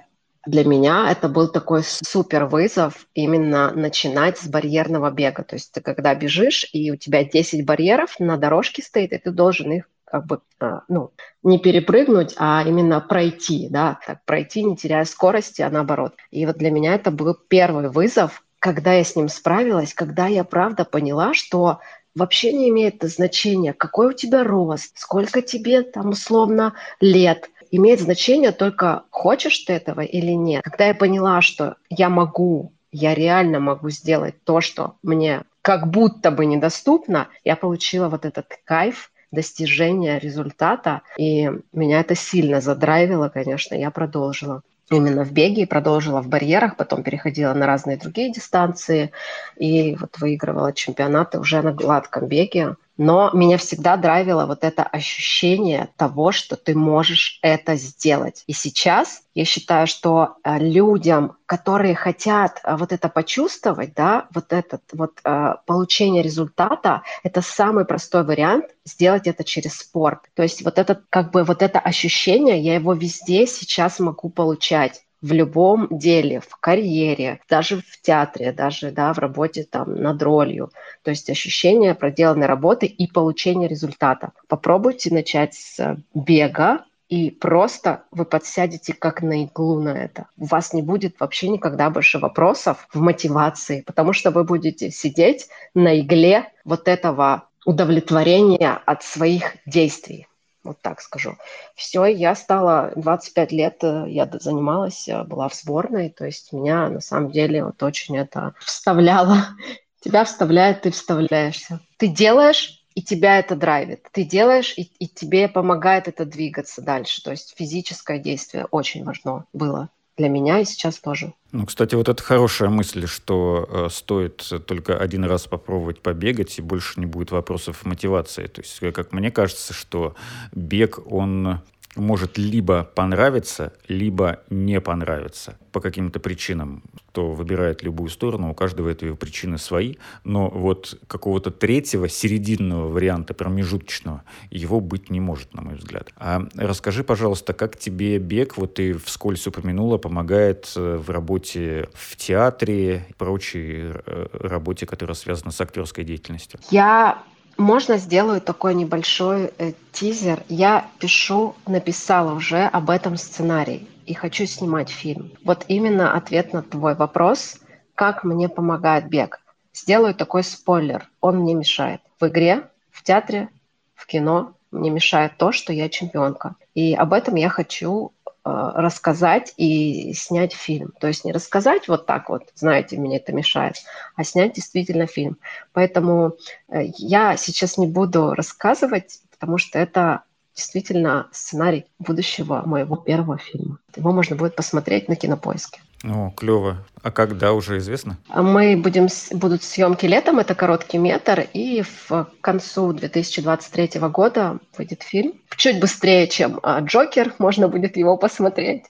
для 0.46 0.66
меня 0.66 1.12
это 1.12 1.30
был 1.30 1.48
такой 1.50 1.84
супер 1.84 2.46
вызов 2.46 3.08
именно 3.14 3.72
начинать 3.72 4.40
с 4.40 4.48
барьерного 4.48 5.12
бега. 5.12 5.44
То 5.44 5.56
есть 5.56 5.72
ты 5.72 5.82
когда 5.82 6.16
бежишь, 6.16 6.68
и 6.74 6.92
у 6.92 6.96
тебя 6.96 7.24
10 7.24 7.64
барьеров 7.66 8.20
на 8.20 8.38
дорожке 8.38 8.82
стоит, 8.82 9.14
и 9.14 9.18
ты 9.20 9.32
должен 9.32 9.72
их 9.72 9.90
как 10.12 10.26
бы, 10.26 10.42
а, 10.60 10.82
ну, 10.90 11.12
не 11.42 11.58
перепрыгнуть, 11.58 12.36
а 12.38 12.64
именно 12.68 13.00
пройти, 13.00 13.70
да, 13.70 13.98
так 14.06 14.26
пройти, 14.26 14.62
не 14.64 14.76
теряя 14.76 15.06
скорости, 15.06 15.62
а 15.62 15.70
наоборот. 15.70 16.16
И 16.32 16.46
вот 16.46 16.58
для 16.58 16.70
меня 16.70 16.96
это 16.96 17.12
был 17.12 17.34
первый 17.34 17.90
вызов, 17.90 18.44
когда 18.60 18.94
я 18.94 19.06
с 19.06 19.16
ним 19.16 19.30
справилась, 19.30 19.94
когда 19.94 20.28
я 20.28 20.44
правда 20.44 20.84
поняла, 20.84 21.34
что 21.34 21.80
вообще 22.14 22.52
не 22.52 22.70
имеет 22.70 23.02
значения, 23.04 23.72
какой 23.72 24.10
у 24.10 24.14
тебя 24.14 24.44
рост, 24.44 25.00
сколько 25.00 25.42
тебе 25.42 25.82
там 25.82 26.10
условно 26.10 26.74
лет. 27.00 27.50
Имеет 27.72 28.02
значение 28.02 28.52
только, 28.52 29.04
хочешь 29.12 29.60
ты 29.60 29.72
этого 29.72 30.02
или 30.02 30.34
нет. 30.34 30.62
Когда 30.64 30.88
я 30.88 30.94
поняла, 30.94 31.42
что 31.42 31.78
я 31.90 32.10
могу, 32.10 32.74
я 32.92 33.16
реально 33.16 33.62
могу 33.62 33.90
сделать 33.90 34.44
то, 34.44 34.60
что 34.60 34.96
мне 35.04 35.44
как 35.62 35.90
будто 35.90 36.32
бы 36.32 36.46
недоступно, 36.46 37.30
я 37.46 37.56
получила 37.56 38.10
вот 38.10 38.26
этот 38.26 38.48
кайф, 38.66 39.10
достижения 39.32 40.20
результата. 40.20 41.02
И 41.18 41.50
меня 41.74 42.00
это 42.02 42.16
сильно 42.16 42.62
задрайвило, 42.62 43.30
конечно, 43.30 43.76
я 43.76 43.92
продолжила 43.92 44.62
именно 44.92 45.24
в 45.24 45.32
беге, 45.32 45.66
продолжила 45.66 46.22
в 46.22 46.28
барьерах, 46.28 46.76
потом 46.76 47.04
переходила 47.04 47.54
на 47.54 47.66
разные 47.66 47.98
другие 47.98 48.32
дистанции 48.32 49.12
и 49.58 49.96
вот 49.96 50.20
выигрывала 50.20 50.74
чемпионаты 50.74 51.40
уже 51.40 51.62
на 51.62 51.72
гладком 51.72 52.28
беге. 52.28 52.76
Но 52.98 53.32
меня 53.34 53.58
всегда 53.58 53.98
драйвило 53.98 54.46
вот 54.46 54.64
это 54.64 54.84
ощущение 54.84 55.90
того, 55.98 56.32
что 56.32 56.56
ты 56.56 56.76
можешь 56.76 57.40
это 57.42 57.76
сделать. 57.76 58.44
И 58.48 58.54
сейчас 58.54 59.24
я 59.34 59.46
считаю, 59.46 59.88
что 59.88 60.36
э, 60.44 60.60
людям, 60.60 61.38
которые 61.46 61.96
хотят 61.96 62.60
э, 62.64 62.76
вот 62.76 62.92
это 62.92 63.08
почувствовать, 63.08 63.94
да, 63.96 64.28
вот 64.34 64.52
этот 64.52 64.82
вот 64.92 65.20
э, 65.24 65.56
получение 65.66 66.22
результата, 66.22 67.04
это 67.24 67.42
самый 67.42 67.86
простой 67.86 68.26
вариант 68.26 68.66
сделать 68.86 69.28
это 69.28 69.44
через 69.44 69.78
спорт. 69.78 70.20
То 70.34 70.44
есть 70.44 70.64
вот 70.64 70.78
это 70.78 71.02
как 71.10 71.32
бы 71.32 71.44
вот 71.44 71.62
это 71.62 71.80
ощущение, 71.80 72.60
я 72.60 72.76
его 72.76 72.94
везде 72.94 73.48
сейчас 73.48 74.00
могу 74.00 74.30
получать 74.30 75.04
в 75.22 75.32
любом 75.34 75.88
деле, 75.92 76.40
в 76.40 76.56
карьере, 76.58 77.40
даже 77.50 77.78
в 77.78 78.02
театре, 78.02 78.52
даже 78.52 78.92
да, 78.92 79.14
в 79.14 79.20
работе 79.20 79.64
там 79.70 79.96
над 79.96 80.22
ролью. 80.24 80.72
То 81.04 81.12
есть 81.12 81.30
ощущение 81.30 81.96
проделанной 81.96 82.48
работы 82.48 82.86
и 82.86 83.08
получения 83.08 83.68
результата. 83.68 84.32
Попробуйте 84.48 85.14
начать 85.14 85.54
с 85.54 85.98
бега, 86.14 86.86
и 87.12 87.30
просто 87.30 88.04
вы 88.12 88.24
подсядете 88.24 88.94
как 88.94 89.22
на 89.22 89.44
иглу 89.44 89.82
на 89.82 89.90
это. 89.90 90.28
У 90.38 90.46
вас 90.46 90.72
не 90.72 90.82
будет 90.82 91.20
вообще 91.20 91.50
никогда 91.50 91.90
больше 91.90 92.20
вопросов 92.20 92.88
в 92.94 93.02
мотивации, 93.02 93.82
потому 93.82 94.14
что 94.14 94.32
вы 94.32 94.46
будете 94.46 94.92
сидеть 94.92 95.50
на 95.74 96.00
игле 96.00 96.50
вот 96.64 96.88
этого 96.88 97.50
удовлетворения 97.66 98.80
от 98.86 99.04
своих 99.04 99.58
действий 99.66 100.28
вот 100.64 100.82
так 100.82 101.02
скажу. 101.02 101.38
Все, 101.76 102.06
я 102.06 102.36
стала 102.36 102.92
25 102.96 103.52
лет, 103.52 103.84
э, 103.84 104.06
я 104.08 104.30
занималась, 104.32 105.08
э, 105.08 105.24
была 105.24 105.50
в 105.50 105.56
сборной, 105.56 106.10
то 106.10 106.26
есть 106.26 106.54
меня 106.54 106.90
на 106.90 107.02
самом 107.02 107.32
деле 107.32 107.66
вот 107.66 107.82
очень 107.84 108.18
это 108.18 108.54
вставляло. 108.60 109.48
Тебя 110.02 110.24
вставляет, 110.24 110.82
ты 110.82 110.92
вставляешься. 110.92 111.80
Ты 111.98 112.08
делаешь, 112.08 112.82
и 112.96 113.04
тебя 113.04 113.40
это 113.40 113.56
драйвит. 113.56 114.08
Ты 114.12 114.24
делаешь, 114.24 114.74
и, 114.76 114.82
и 114.82 115.08
тебе 115.08 115.48
помогает 115.48 116.08
это 116.08 116.26
двигаться 116.26 116.82
дальше. 116.82 117.24
То 117.24 117.32
есть 117.32 117.54
физическое 117.56 118.20
действие 118.20 118.66
очень 118.72 119.04
важно 119.04 119.46
было 119.54 119.90
для 120.18 120.30
меня 120.30 120.60
и 120.60 120.66
сейчас 120.66 121.00
тоже. 121.00 121.34
Ну, 121.52 121.66
кстати, 121.66 121.96
вот 121.96 122.10
это 122.10 122.22
хорошая 122.22 122.70
мысль, 122.70 123.08
что 123.08 123.68
э, 123.70 123.88
стоит 123.92 124.48
только 124.66 124.98
один 124.98 125.26
раз 125.26 125.48
попробовать 125.48 126.02
побегать, 126.02 126.58
и 126.60 126.62
больше 126.62 127.00
не 127.00 127.06
будет 127.06 127.32
вопросов 127.32 127.86
мотивации. 127.86 128.48
То 128.48 128.62
есть, 128.62 128.80
как 128.94 129.12
мне 129.14 129.32
кажется, 129.32 129.74
что 129.74 130.16
бег, 130.54 131.00
он 131.12 131.60
может 131.96 132.38
либо 132.38 132.84
понравиться, 132.84 133.74
либо 133.88 134.40
не 134.50 134.80
понравиться 134.80 135.58
по 135.72 135.82
каким-то 135.82 136.20
причинам. 136.20 136.84
Кто 137.10 137.32
выбирает 137.32 137.84
любую 137.84 138.10
сторону, 138.10 138.52
у 138.52 138.54
каждого 138.54 138.90
этой 138.90 139.14
причины 139.16 139.58
свои, 139.58 139.96
но 140.24 140.50
вот 140.50 140.98
какого-то 141.08 141.52
третьего, 141.52 142.08
серединного 142.08 142.88
варианта, 142.88 143.34
промежуточного, 143.34 144.24
его 144.50 144.80
быть 144.80 145.10
не 145.10 145.20
может, 145.20 145.54
на 145.54 145.62
мой 145.62 145.76
взгляд. 145.76 146.14
А 146.16 146.48
расскажи, 146.56 147.04
пожалуйста, 147.04 147.54
как 147.54 147.78
тебе 147.78 148.18
бег, 148.18 148.58
вот 148.58 148.76
ты 148.76 148.94
вскользь 148.94 149.46
упомянула, 149.48 149.98
помогает 149.98 150.72
э, 150.76 150.98
в 150.98 151.10
работе 151.10 151.90
в 151.94 152.16
театре 152.16 153.06
и 153.10 153.14
прочей 153.14 153.92
э, 153.94 154.28
работе, 154.34 154.86
которая 154.86 155.16
связана 155.16 155.52
с 155.52 155.60
актерской 155.60 156.06
деятельностью? 156.06 156.60
Я 156.70 157.24
можно 157.62 157.98
сделаю 157.98 158.42
такой 158.42 158.76
небольшой 158.76 159.54
э, 159.58 159.74
тизер. 159.92 160.44
Я 160.50 160.88
пишу, 161.00 161.56
написала 161.66 162.34
уже 162.34 162.64
об 162.64 162.90
этом 162.90 163.16
сценарий 163.16 163.88
и 164.06 164.14
хочу 164.14 164.46
снимать 164.46 164.90
фильм. 164.90 165.32
Вот 165.46 165.66
именно 165.68 166.14
ответ 166.14 166.54
на 166.54 166.64
твой 166.64 166.96
вопрос, 166.96 167.60
как 167.96 168.24
мне 168.24 168.50
помогает 168.50 169.08
бег. 169.08 169.40
Сделаю 169.74 170.14
такой 170.14 170.44
спойлер, 170.44 171.08
он 171.22 171.38
мне 171.38 171.54
мешает. 171.54 172.02
В 172.20 172.28
игре, 172.28 172.68
в 172.90 173.04
театре, 173.04 173.48
в 173.96 174.06
кино 174.08 174.54
мне 174.72 174.90
мешает 174.90 175.38
то, 175.38 175.52
что 175.52 175.72
я 175.72 175.88
чемпионка. 175.88 176.56
И 176.74 176.94
об 176.94 177.14
этом 177.14 177.36
я 177.36 177.50
хочу 177.50 178.12
рассказать 178.44 179.54
и 179.58 180.14
снять 180.14 180.54
фильм. 180.54 180.94
То 181.00 181.08
есть 181.08 181.26
не 181.26 181.32
рассказать 181.32 181.88
вот 181.88 182.06
так 182.06 182.30
вот, 182.30 182.50
знаете, 182.56 182.98
мне 182.98 183.18
это 183.18 183.34
мешает, 183.34 183.76
а 184.16 184.24
снять 184.24 184.54
действительно 184.54 185.06
фильм. 185.06 185.38
Поэтому 185.74 186.38
э, 186.68 186.86
я 186.98 187.38
сейчас 187.38 187.78
не 187.78 187.88
буду 187.88 188.34
рассказывать, 188.34 189.22
потому 189.32 189.58
что 189.58 189.78
это 189.78 190.24
действительно 190.56 191.28
сценарий 191.32 191.86
будущего 192.00 192.64
моего 192.66 192.96
первого 192.96 193.38
фильма. 193.38 193.80
Его 193.96 194.12
можно 194.12 194.36
будет 194.36 194.56
посмотреть 194.56 195.08
на 195.08 195.16
Кинопоиске. 195.16 195.82
О, 196.04 196.32
клево. 196.36 196.78
А 197.04 197.12
когда 197.12 197.54
уже 197.54 197.78
известно? 197.78 198.18
Мы 198.34 198.76
будем, 198.76 199.08
будут 199.32 199.64
съемки 199.64 200.06
летом, 200.06 200.40
это 200.40 200.56
короткий 200.56 200.98
метр, 200.98 201.48
и 201.54 201.84
в 202.10 202.28
концу 202.42 202.94
2023 202.94 204.00
года 204.10 204.60
выйдет 204.78 205.04
фильм. 205.04 205.34
Чуть 205.56 205.80
быстрее, 205.80 206.28
чем 206.28 206.60
а, 206.64 206.80
Джокер, 206.80 207.34
можно 207.38 207.68
будет 207.68 207.98
его 207.98 208.18
посмотреть. 208.18 208.86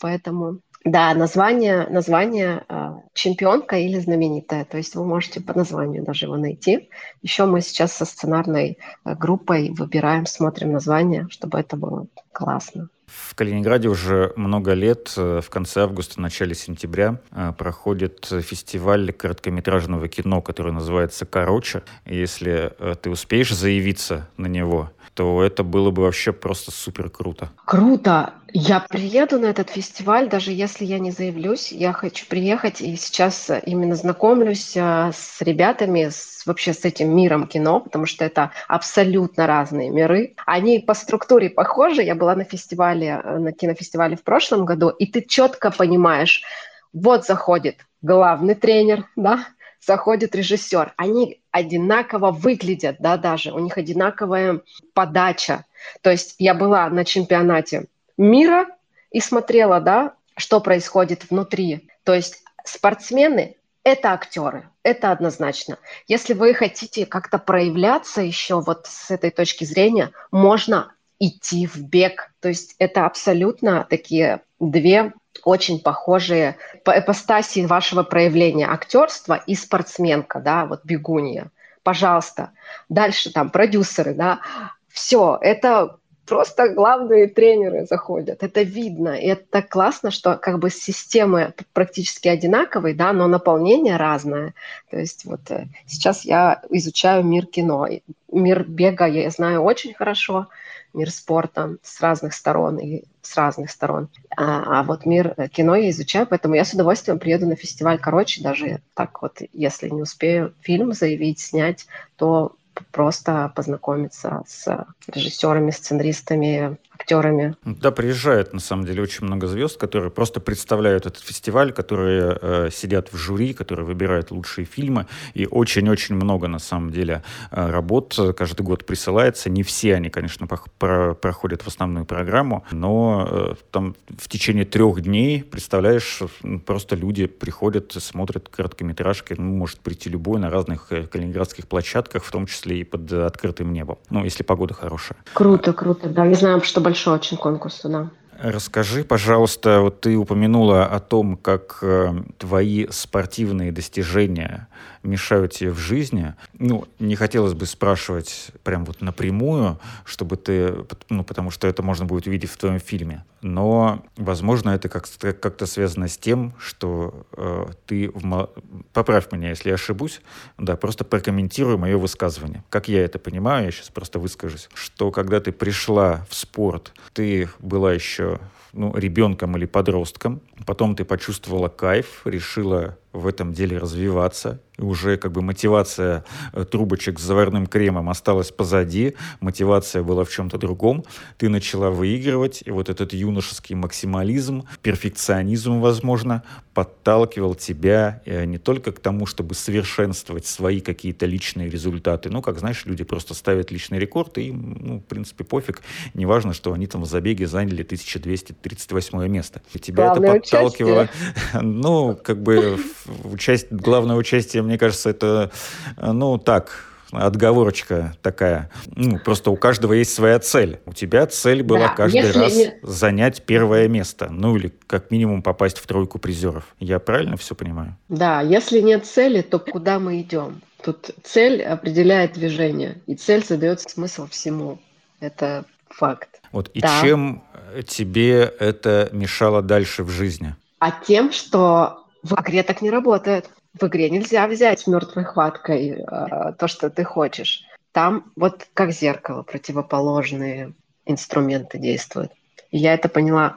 Поэтому 0.00 0.60
да, 0.84 1.12
название, 1.14 1.86
название 1.90 2.64
э, 2.68 2.77
чемпионка 3.18 3.76
или 3.76 3.98
знаменитая. 3.98 4.64
То 4.64 4.76
есть 4.76 4.94
вы 4.94 5.04
можете 5.04 5.40
по 5.40 5.52
названию 5.52 6.04
даже 6.04 6.26
его 6.26 6.36
найти. 6.36 6.88
Еще 7.20 7.46
мы 7.46 7.60
сейчас 7.60 7.92
со 7.92 8.04
сценарной 8.04 8.78
э, 9.04 9.14
группой 9.16 9.70
выбираем, 9.70 10.24
смотрим 10.26 10.72
название, 10.72 11.26
чтобы 11.28 11.58
это 11.58 11.76
было 11.76 12.06
классно. 12.32 12.88
В 13.06 13.34
Калининграде 13.34 13.88
уже 13.88 14.32
много 14.36 14.74
лет, 14.74 15.12
э, 15.16 15.40
в 15.42 15.50
конце 15.50 15.82
августа, 15.82 16.20
начале 16.20 16.54
сентября, 16.54 17.20
э, 17.32 17.52
проходит 17.58 18.24
фестиваль 18.26 19.12
короткометражного 19.12 20.06
кино, 20.08 20.40
который 20.40 20.72
называется 20.72 21.26
«Короче». 21.26 21.82
Если 22.06 22.72
ты 23.02 23.10
успеешь 23.10 23.52
заявиться 23.52 24.28
на 24.36 24.46
него, 24.46 24.92
то 25.18 25.42
это 25.42 25.64
было 25.64 25.90
бы 25.90 26.02
вообще 26.02 26.32
просто 26.32 26.70
супер 26.70 27.10
круто. 27.10 27.48
Круто! 27.64 28.34
Я 28.52 28.78
приеду 28.78 29.40
на 29.40 29.46
этот 29.46 29.68
фестиваль, 29.68 30.28
даже 30.28 30.52
если 30.52 30.84
я 30.84 31.00
не 31.00 31.10
заявлюсь. 31.10 31.72
Я 31.72 31.92
хочу 31.92 32.24
приехать 32.24 32.80
и 32.80 32.94
сейчас 32.94 33.50
именно 33.66 33.96
знакомлюсь 33.96 34.76
с 34.76 35.40
ребятами, 35.40 36.08
с, 36.10 36.46
вообще 36.46 36.72
с 36.72 36.84
этим 36.84 37.16
миром 37.16 37.48
кино, 37.48 37.80
потому 37.80 38.06
что 38.06 38.24
это 38.24 38.52
абсолютно 38.68 39.48
разные 39.48 39.90
миры. 39.90 40.36
Они 40.46 40.78
по 40.78 40.94
структуре 40.94 41.50
похожи. 41.50 42.02
Я 42.02 42.14
была 42.14 42.36
на 42.36 42.44
фестивале, 42.44 43.20
на 43.20 43.50
кинофестивале 43.50 44.14
в 44.14 44.22
прошлом 44.22 44.66
году, 44.66 44.88
и 44.88 45.06
ты 45.06 45.22
четко 45.22 45.72
понимаешь, 45.72 46.44
вот 46.92 47.26
заходит 47.26 47.78
главный 48.02 48.54
тренер, 48.54 49.08
да, 49.16 49.48
заходит 49.80 50.34
режиссер. 50.34 50.94
Они 50.96 51.40
одинаково 51.50 52.30
выглядят, 52.30 52.96
да, 52.98 53.16
даже. 53.16 53.52
У 53.52 53.58
них 53.58 53.78
одинаковая 53.78 54.60
подача. 54.94 55.64
То 56.02 56.10
есть 56.10 56.34
я 56.38 56.54
была 56.54 56.88
на 56.90 57.04
чемпионате 57.04 57.86
мира 58.16 58.66
и 59.10 59.20
смотрела, 59.20 59.80
да, 59.80 60.14
что 60.36 60.60
происходит 60.60 61.30
внутри. 61.30 61.88
То 62.04 62.14
есть 62.14 62.42
спортсмены 62.64 63.56
это 63.84 64.12
актеры, 64.12 64.68
это 64.82 65.12
однозначно. 65.12 65.78
Если 66.06 66.34
вы 66.34 66.52
хотите 66.52 67.06
как-то 67.06 67.38
проявляться 67.38 68.20
еще 68.20 68.60
вот 68.60 68.86
с 68.86 69.10
этой 69.10 69.30
точки 69.30 69.64
зрения, 69.64 70.12
можно 70.30 70.92
идти 71.18 71.66
в 71.66 71.82
бег. 71.82 72.32
То 72.40 72.48
есть 72.48 72.74
это 72.78 73.06
абсолютно 73.06 73.86
такие 73.88 74.42
две 74.60 75.14
очень 75.44 75.80
похожие 75.80 76.56
по 76.84 76.98
эпостасии 76.98 77.66
вашего 77.66 78.02
проявления 78.02 78.68
актерства 78.68 79.42
и 79.46 79.54
спортсменка, 79.54 80.40
да, 80.40 80.66
вот 80.66 80.84
бегунья. 80.84 81.50
Пожалуйста. 81.82 82.50
Дальше 82.88 83.32
там 83.32 83.50
продюсеры, 83.50 84.14
да. 84.14 84.40
Все, 84.88 85.38
это 85.40 85.98
просто 86.28 86.68
главные 86.68 87.26
тренеры 87.26 87.86
заходят. 87.86 88.42
Это 88.42 88.62
видно. 88.62 89.18
И 89.18 89.26
это 89.26 89.62
классно, 89.62 90.10
что 90.10 90.36
как 90.36 90.58
бы 90.58 90.70
системы 90.70 91.54
практически 91.72 92.28
одинаковые, 92.28 92.94
да, 92.94 93.12
но 93.12 93.26
наполнение 93.26 93.96
разное. 93.96 94.54
То 94.90 94.98
есть 94.98 95.24
вот 95.24 95.50
э, 95.50 95.66
сейчас 95.86 96.24
я 96.24 96.60
изучаю 96.70 97.24
мир 97.24 97.46
кино. 97.46 97.88
Мир 98.30 98.64
бега 98.64 99.06
я 99.06 99.30
знаю 99.30 99.62
очень 99.62 99.94
хорошо, 99.94 100.48
мир 100.94 101.10
спорта 101.10 101.76
с 101.82 102.00
разных 102.00 102.34
сторон 102.34 102.78
и 102.78 103.04
с 103.22 103.36
разных 103.36 103.70
сторон. 103.70 104.08
А, 104.36 104.80
а 104.80 104.82
вот 104.82 105.06
мир 105.06 105.34
э, 105.36 105.48
кино 105.48 105.76
я 105.76 105.90
изучаю, 105.90 106.26
поэтому 106.26 106.54
я 106.54 106.64
с 106.64 106.72
удовольствием 106.72 107.18
приеду 107.18 107.46
на 107.46 107.56
фестиваль. 107.56 107.98
Короче, 107.98 108.42
даже 108.42 108.80
так 108.94 109.22
вот, 109.22 109.40
если 109.52 109.88
не 109.88 110.02
успею 110.02 110.54
фильм 110.60 110.92
заявить, 110.92 111.40
снять, 111.40 111.86
то 112.16 112.56
просто 112.90 113.52
познакомиться 113.54 114.42
с 114.46 114.86
режиссерами, 115.08 115.70
сценаристами, 115.70 116.78
актерами. 116.92 117.54
Да, 117.64 117.90
приезжает, 117.90 118.52
на 118.52 118.60
самом 118.60 118.84
деле, 118.84 119.02
очень 119.02 119.26
много 119.26 119.46
звезд, 119.46 119.78
которые 119.78 120.10
просто 120.10 120.40
представляют 120.40 121.06
этот 121.06 121.22
фестиваль, 121.22 121.72
которые 121.72 122.38
э, 122.40 122.70
сидят 122.72 123.12
в 123.12 123.16
жюри, 123.16 123.54
которые 123.54 123.86
выбирают 123.86 124.30
лучшие 124.30 124.64
фильмы, 124.64 125.06
и 125.34 125.46
очень-очень 125.46 126.16
много, 126.16 126.48
на 126.48 126.58
самом 126.58 126.90
деле, 126.90 127.22
э, 127.50 127.70
работ 127.70 128.18
каждый 128.36 128.62
год 128.62 128.84
присылается. 128.84 129.48
Не 129.50 129.62
все 129.62 129.94
они, 129.94 130.10
конечно, 130.10 130.46
про 130.46 131.14
проходят 131.14 131.62
в 131.62 131.68
основную 131.68 132.04
программу, 132.04 132.64
но 132.70 133.28
э, 133.30 133.54
там 133.70 133.94
в 134.08 134.28
течение 134.28 134.64
трех 134.64 135.00
дней, 135.00 135.42
представляешь, 135.42 136.20
просто 136.66 136.96
люди 136.96 137.26
приходят, 137.26 137.92
смотрят 137.92 138.48
короткометражки, 138.48 139.34
ну, 139.38 139.56
может 139.56 139.80
прийти 139.80 140.10
любой 140.10 140.40
на 140.40 140.50
разных 140.50 140.86
э, 140.90 141.06
калининградских 141.06 141.68
площадках, 141.68 142.24
в 142.24 142.30
том 142.30 142.46
числе 142.46 142.67
и 142.74 142.84
под 142.84 143.12
открытым 143.12 143.72
небом, 143.72 143.98
ну, 144.10 144.24
если 144.24 144.42
погода 144.42 144.74
хорошая. 144.74 145.18
Круто, 145.32 145.72
круто, 145.72 146.08
да. 146.08 146.26
Не 146.26 146.34
знаю, 146.34 146.62
что 146.62 146.80
большой 146.80 147.14
очень 147.14 147.36
конкурс 147.36 147.80
туда. 147.80 148.10
Расскажи, 148.40 149.02
пожалуйста, 149.02 149.80
вот 149.80 150.00
ты 150.00 150.16
упомянула 150.16 150.86
о 150.86 151.00
том, 151.00 151.36
как 151.36 151.78
э, 151.82 152.22
твои 152.38 152.86
спортивные 152.88 153.72
достижения 153.72 154.68
мешают 155.02 155.52
тебе 155.52 155.70
в 155.70 155.78
жизни. 155.78 156.34
Ну, 156.52 156.86
не 157.00 157.16
хотелось 157.16 157.54
бы 157.54 157.66
спрашивать 157.66 158.50
прям 158.62 158.84
вот 158.84 159.00
напрямую, 159.00 159.80
чтобы 160.04 160.36
ты, 160.36 160.74
ну, 161.08 161.24
потому 161.24 161.50
что 161.50 161.66
это 161.66 161.82
можно 161.82 162.04
будет 162.04 162.26
увидеть 162.26 162.50
в 162.50 162.56
твоем 162.56 162.78
фильме. 162.78 163.24
Но, 163.40 164.04
возможно, 164.16 164.70
это 164.70 164.88
как-то, 164.88 165.32
как-то 165.32 165.66
связано 165.66 166.08
с 166.08 166.16
тем, 166.16 166.54
что 166.58 167.26
э, 167.32 167.66
ты, 167.86 168.10
в, 168.14 168.50
поправь 168.92 169.32
меня, 169.32 169.50
если 169.50 169.70
я 169.70 169.76
ошибусь, 169.76 170.20
да, 170.58 170.76
просто 170.76 171.04
прокомментируй 171.04 171.76
мое 171.76 171.96
высказывание. 171.96 172.64
Как 172.68 172.88
я 172.88 173.04
это 173.04 173.18
понимаю, 173.18 173.66
я 173.66 173.70
сейчас 173.70 173.88
просто 173.88 174.18
выскажусь, 174.18 174.68
что 174.74 175.10
когда 175.10 175.40
ты 175.40 175.52
пришла 175.52 176.26
в 176.28 176.34
спорт, 176.34 176.92
ты 177.12 177.48
была 177.60 177.92
еще 177.92 178.27
ну, 178.72 178.94
ребенком 178.96 179.56
или 179.56 179.66
подростком, 179.66 180.40
потом 180.66 180.94
ты 180.94 181.04
почувствовала 181.04 181.68
кайф, 181.68 182.22
решила 182.24 182.98
в 183.18 183.26
этом 183.26 183.52
деле 183.52 183.78
развиваться. 183.78 184.60
И 184.78 184.82
уже 184.82 185.16
как 185.16 185.32
бы 185.32 185.42
мотивация 185.42 186.24
э, 186.52 186.64
трубочек 186.64 187.18
с 187.18 187.22
заварным 187.22 187.66
кремом 187.66 188.08
осталась 188.08 188.50
позади, 188.50 189.14
мотивация 189.40 190.02
была 190.02 190.24
в 190.24 190.30
чем-то 190.30 190.56
другом. 190.56 191.04
Ты 191.36 191.48
начала 191.48 191.90
выигрывать, 191.90 192.62
и 192.64 192.70
вот 192.70 192.88
этот 192.88 193.12
юношеский 193.12 193.74
максимализм, 193.74 194.64
перфекционизм, 194.82 195.80
возможно, 195.80 196.44
подталкивал 196.74 197.56
тебя 197.56 198.22
э, 198.24 198.44
не 198.44 198.58
только 198.58 198.92
к 198.92 199.00
тому, 199.00 199.26
чтобы 199.26 199.54
совершенствовать 199.54 200.46
свои 200.46 200.80
какие-то 200.80 201.26
личные 201.26 201.68
результаты. 201.68 202.30
Ну, 202.30 202.40
как 202.40 202.58
знаешь, 202.60 202.86
люди 202.86 203.02
просто 203.02 203.34
ставят 203.34 203.72
личный 203.72 203.98
рекорд, 203.98 204.38
и 204.38 204.48
им, 204.48 204.78
ну, 204.80 204.98
в 204.98 205.04
принципе, 205.04 205.42
пофиг. 205.42 205.82
Неважно, 206.14 206.54
что 206.54 206.72
они 206.72 206.86
там 206.86 207.02
в 207.02 207.06
забеге 207.06 207.48
заняли 207.48 207.82
1238 207.82 209.26
место. 209.26 209.60
И 209.74 209.80
тебя 209.80 210.04
Главное 210.04 210.30
это 210.30 210.40
подталкивало. 210.40 211.02
Участие. 211.02 211.62
Ну, 211.78 212.16
как 212.22 212.42
бы 212.42 212.78
участь, 213.24 213.66
главное 213.70 214.16
участие, 214.16 214.62
мне 214.62 214.78
кажется, 214.78 215.10
это, 215.10 215.50
ну, 215.96 216.38
так, 216.38 216.88
отговорочка 217.10 218.16
такая. 218.22 218.70
Ну, 218.94 219.18
просто 219.18 219.50
у 219.50 219.56
каждого 219.56 219.92
есть 219.92 220.14
своя 220.14 220.38
цель. 220.38 220.80
У 220.86 220.92
тебя 220.92 221.26
цель 221.26 221.62
была 221.62 221.88
да, 221.88 221.94
каждый 221.94 222.30
раз 222.32 222.54
не... 222.54 222.74
занять 222.82 223.42
первое 223.42 223.88
место. 223.88 224.28
Ну, 224.30 224.56
или 224.56 224.72
как 224.86 225.10
минимум 225.10 225.42
попасть 225.42 225.78
в 225.78 225.86
тройку 225.86 226.18
призеров. 226.18 226.64
Я 226.78 226.98
правильно 226.98 227.36
все 227.36 227.54
понимаю? 227.54 227.96
Да, 228.08 228.40
если 228.40 228.80
нет 228.80 229.06
цели, 229.06 229.42
то 229.42 229.58
куда 229.58 229.98
мы 229.98 230.20
идем? 230.20 230.60
Тут 230.82 231.10
цель 231.24 231.62
определяет 231.62 232.34
движение, 232.34 232.98
и 233.06 233.14
цель 233.16 233.44
задает 233.44 233.80
смысл 233.80 234.28
всему. 234.28 234.78
Это 235.20 235.64
факт. 235.88 236.40
Вот, 236.52 236.70
и 236.74 236.80
да. 236.80 237.00
чем 237.02 237.42
тебе 237.86 238.42
это 238.42 239.08
мешало 239.12 239.60
дальше 239.60 240.04
в 240.04 240.10
жизни? 240.10 240.54
А 240.78 240.92
тем, 240.92 241.32
что 241.32 242.04
в 242.22 242.34
игре 242.40 242.62
так 242.62 242.82
не 242.82 242.90
работает. 242.90 243.50
В 243.78 243.86
игре 243.86 244.10
нельзя 244.10 244.46
взять 244.46 244.86
мертвой 244.86 245.24
хваткой 245.24 245.90
э, 245.90 246.52
то, 246.58 246.66
что 246.66 246.90
ты 246.90 247.04
хочешь. 247.04 247.64
Там 247.92 248.32
вот 248.36 248.66
как 248.74 248.92
зеркало 248.92 249.42
противоположные 249.42 250.72
инструменты 251.04 251.78
действуют. 251.78 252.32
И 252.70 252.78
я 252.78 252.94
это 252.94 253.08
поняла 253.08 253.56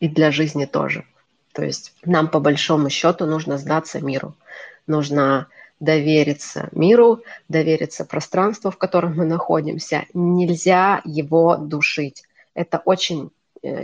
и 0.00 0.08
для 0.08 0.30
жизни 0.30 0.64
тоже. 0.64 1.04
То 1.52 1.64
есть 1.64 1.94
нам 2.04 2.28
по 2.28 2.40
большому 2.40 2.90
счету 2.90 3.26
нужно 3.26 3.58
сдаться 3.58 4.00
миру. 4.00 4.34
Нужно 4.86 5.48
довериться 5.80 6.68
миру, 6.72 7.22
довериться 7.48 8.04
пространству, 8.04 8.70
в 8.70 8.78
котором 8.78 9.16
мы 9.16 9.24
находимся. 9.24 10.04
Нельзя 10.14 11.00
его 11.04 11.56
душить. 11.56 12.24
Это 12.54 12.78
очень 12.78 13.30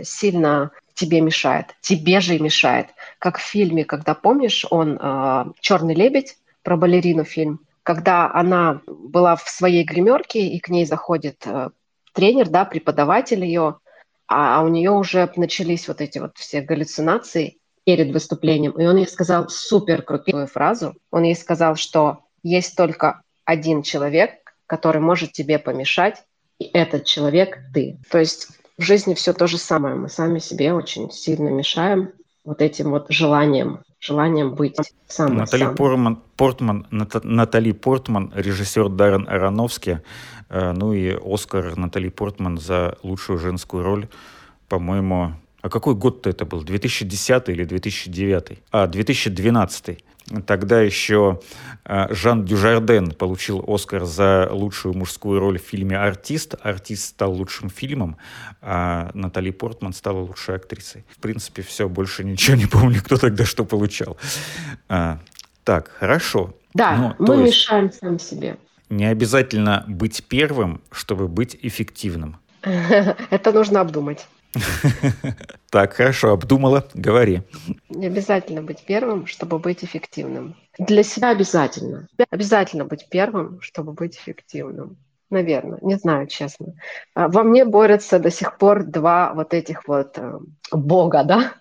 сильно 0.03 0.71
тебе 0.93 1.21
мешает, 1.21 1.75
тебе 1.81 2.19
же 2.19 2.37
мешает. 2.39 2.87
Как 3.19 3.37
в 3.37 3.41
фильме, 3.41 3.83
когда 3.85 4.13
помнишь, 4.13 4.65
он 4.69 4.99
э, 5.01 5.45
«Черный 5.59 5.95
лебедь», 5.95 6.37
про 6.63 6.77
балерину 6.77 7.23
фильм, 7.25 7.59
когда 7.83 8.31
она 8.33 8.81
была 8.87 9.35
в 9.35 9.47
своей 9.49 9.83
гримерке, 9.83 10.47
и 10.47 10.59
к 10.59 10.69
ней 10.69 10.85
заходит 10.85 11.45
э, 11.45 11.69
тренер, 12.13 12.49
да, 12.49 12.65
преподаватель 12.65 13.43
ее, 13.43 13.79
а, 14.27 14.59
а 14.59 14.63
у 14.63 14.69
нее 14.69 14.91
уже 14.91 15.29
начались 15.35 15.87
вот 15.87 15.99
эти 16.01 16.19
вот 16.19 16.37
все 16.37 16.61
галлюцинации 16.61 17.57
перед 17.83 18.13
выступлением. 18.13 18.71
И 18.71 18.85
он 18.85 18.95
ей 18.95 19.07
сказал 19.07 19.49
супер 19.49 20.01
крутую 20.01 20.47
фразу. 20.47 20.95
Он 21.11 21.23
ей 21.23 21.35
сказал, 21.35 21.75
что 21.75 22.19
есть 22.41 22.77
только 22.77 23.21
один 23.43 23.83
человек, 23.83 24.55
который 24.65 25.01
может 25.01 25.33
тебе 25.33 25.59
помешать, 25.59 26.23
и 26.59 26.65
этот 26.65 27.03
человек 27.03 27.59
ты. 27.73 27.99
То 28.09 28.19
есть 28.19 28.47
в 28.77 28.83
жизни 28.83 29.13
все 29.13 29.33
то 29.33 29.47
же 29.47 29.57
самое. 29.57 29.95
Мы 29.95 30.09
сами 30.09 30.39
себе 30.39 30.73
очень 30.73 31.11
сильно 31.11 31.49
мешаем 31.49 32.11
вот 32.43 32.61
этим 32.61 32.91
вот 32.91 33.05
желанием, 33.09 33.79
желанием 33.99 34.55
быть 34.55 34.75
самым 35.07 35.37
Натали 35.37 35.63
сам. 35.63 35.75
Портман, 35.75 36.21
Портман, 36.35 36.87
Натали 36.91 37.71
Портман, 37.71 38.33
режиссер 38.35 38.89
Даррен 38.89 39.27
Аронофски, 39.29 40.01
э, 40.49 40.71
ну 40.73 40.93
и 40.93 41.17
Оскар 41.23 41.77
Натали 41.77 42.09
Портман 42.09 42.57
за 42.57 42.97
лучшую 43.03 43.39
женскую 43.39 43.83
роль, 43.83 44.09
по-моему, 44.67 45.33
а 45.61 45.69
какой 45.69 45.95
год-то 45.95 46.29
это 46.29 46.45
был? 46.45 46.61
2010 46.61 47.47
или 47.47 47.63
2009? 47.63 48.59
А, 48.71 48.87
2012. 48.87 50.03
Тогда 50.45 50.81
еще 50.81 51.41
а, 51.83 52.07
Жан 52.13 52.45
Дюжарден 52.45 53.11
получил 53.11 53.63
Оскар 53.67 54.05
за 54.05 54.47
лучшую 54.51 54.95
мужскую 54.95 55.39
роль 55.39 55.59
в 55.59 55.63
фильме 55.63 55.97
«Артист». 55.97 56.55
«Артист» 56.61 57.09
стал 57.09 57.33
лучшим 57.33 57.69
фильмом, 57.69 58.17
а 58.61 59.11
Натали 59.13 59.51
Портман 59.51 59.93
стала 59.93 60.19
лучшей 60.19 60.55
актрисой. 60.55 61.03
В 61.09 61.19
принципе, 61.19 61.61
все, 61.61 61.89
больше 61.89 62.23
ничего 62.23 62.55
не 62.55 62.65
помню, 62.65 63.01
кто 63.03 63.17
тогда 63.17 63.45
что 63.45 63.65
получал. 63.65 64.17
А, 64.87 65.19
так, 65.63 65.89
хорошо. 65.89 66.55
Да, 66.73 67.15
ну, 67.19 67.25
мы 67.27 67.41
есть, 67.41 67.57
мешаем 67.57 67.91
сам 67.91 68.17
себе. 68.17 68.57
Не 68.89 69.05
обязательно 69.05 69.83
быть 69.87 70.23
первым, 70.23 70.81
чтобы 70.91 71.27
быть 71.27 71.57
эффективным. 71.61 72.37
Это 72.61 73.51
нужно 73.51 73.81
обдумать. 73.81 74.25
Так, 75.69 75.93
хорошо, 75.93 76.33
обдумала, 76.33 76.85
говори. 76.93 77.41
Не 77.89 78.05
обязательно 78.05 78.61
быть 78.61 78.83
первым, 78.85 79.25
чтобы 79.25 79.57
быть 79.57 79.83
эффективным. 79.83 80.55
Для 80.77 81.01
себя 81.01 81.29
обязательно. 81.29 82.07
Обязательно 82.29 82.85
быть 82.85 83.07
первым, 83.09 83.59
чтобы 83.61 83.93
быть 83.93 84.15
эффективным. 84.15 84.97
Наверное, 85.31 85.79
не 85.81 85.95
знаю, 85.95 86.27
честно. 86.27 86.75
А, 87.15 87.27
во 87.27 87.41
мне 87.41 87.65
борются 87.65 88.19
до 88.19 88.29
сих 88.29 88.59
пор 88.59 88.83
два 88.83 89.33
вот 89.33 89.55
этих 89.55 89.87
вот 89.87 90.19
э, 90.19 90.37
бога, 90.71 91.23
да? 91.23 91.53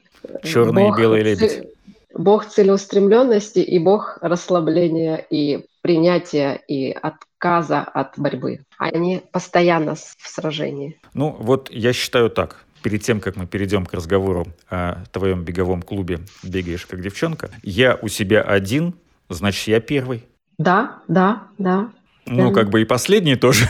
Черный 0.42 0.88
Бог, 0.88 0.98
и 0.98 1.00
белый 1.00 1.22
лебедь. 1.22 1.68
Бог 2.14 2.44
целеустремленности 2.44 3.60
и 3.60 3.78
Бог 3.78 4.18
расслабления 4.20 5.16
и 5.16 5.64
принятия 5.80 6.60
и 6.68 6.92
отказа 6.92 7.80
от 7.80 8.18
борьбы. 8.18 8.60
Они 8.76 9.22
постоянно 9.32 9.94
в 9.94 10.28
сражении. 10.28 11.00
Ну, 11.14 11.34
вот 11.38 11.70
я 11.70 11.94
считаю 11.94 12.28
так. 12.28 12.66
Перед 12.82 13.02
тем, 13.02 13.20
как 13.20 13.36
мы 13.36 13.46
перейдем 13.46 13.86
к 13.86 13.92
разговору 13.92 14.48
о 14.68 15.04
твоем 15.12 15.44
беговом 15.44 15.82
клубе 15.82 16.18
«Бегаешь 16.42 16.84
как 16.84 17.00
девчонка», 17.00 17.48
я 17.62 17.96
у 18.02 18.08
себя 18.08 18.42
один, 18.42 18.94
значит, 19.28 19.68
я 19.68 19.80
первый. 19.80 20.24
Да, 20.58 21.00
да, 21.06 21.44
да. 21.58 21.90
Ну, 22.26 22.52
как 22.52 22.70
бы 22.70 22.82
и 22.82 22.84
последний 22.84 23.36
тоже. 23.36 23.68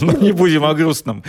Но 0.00 0.12
не 0.12 0.30
будем 0.30 0.64
о 0.64 0.72
грустном. 0.74 1.24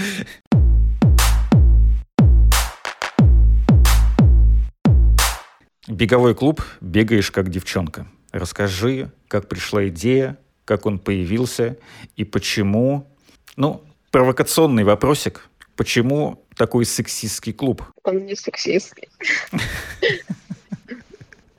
Беговой 5.87 6.35
клуб 6.35 6.61
«Бегаешь 6.79 7.31
как 7.31 7.49
девчонка». 7.49 8.05
Расскажи, 8.31 9.11
как 9.27 9.47
пришла 9.47 9.87
идея, 9.87 10.37
как 10.65 10.85
он 10.85 10.99
появился 10.99 11.77
и 12.15 12.23
почему... 12.23 13.09
Ну, 13.55 13.83
провокационный 14.13 14.83
вопросик. 14.83 15.49
Почему 15.75 16.45
такой 16.55 16.85
сексистский 16.85 17.53
клуб? 17.53 17.83
Он 18.03 18.25
не 18.25 18.35
сексистский. 18.35 19.09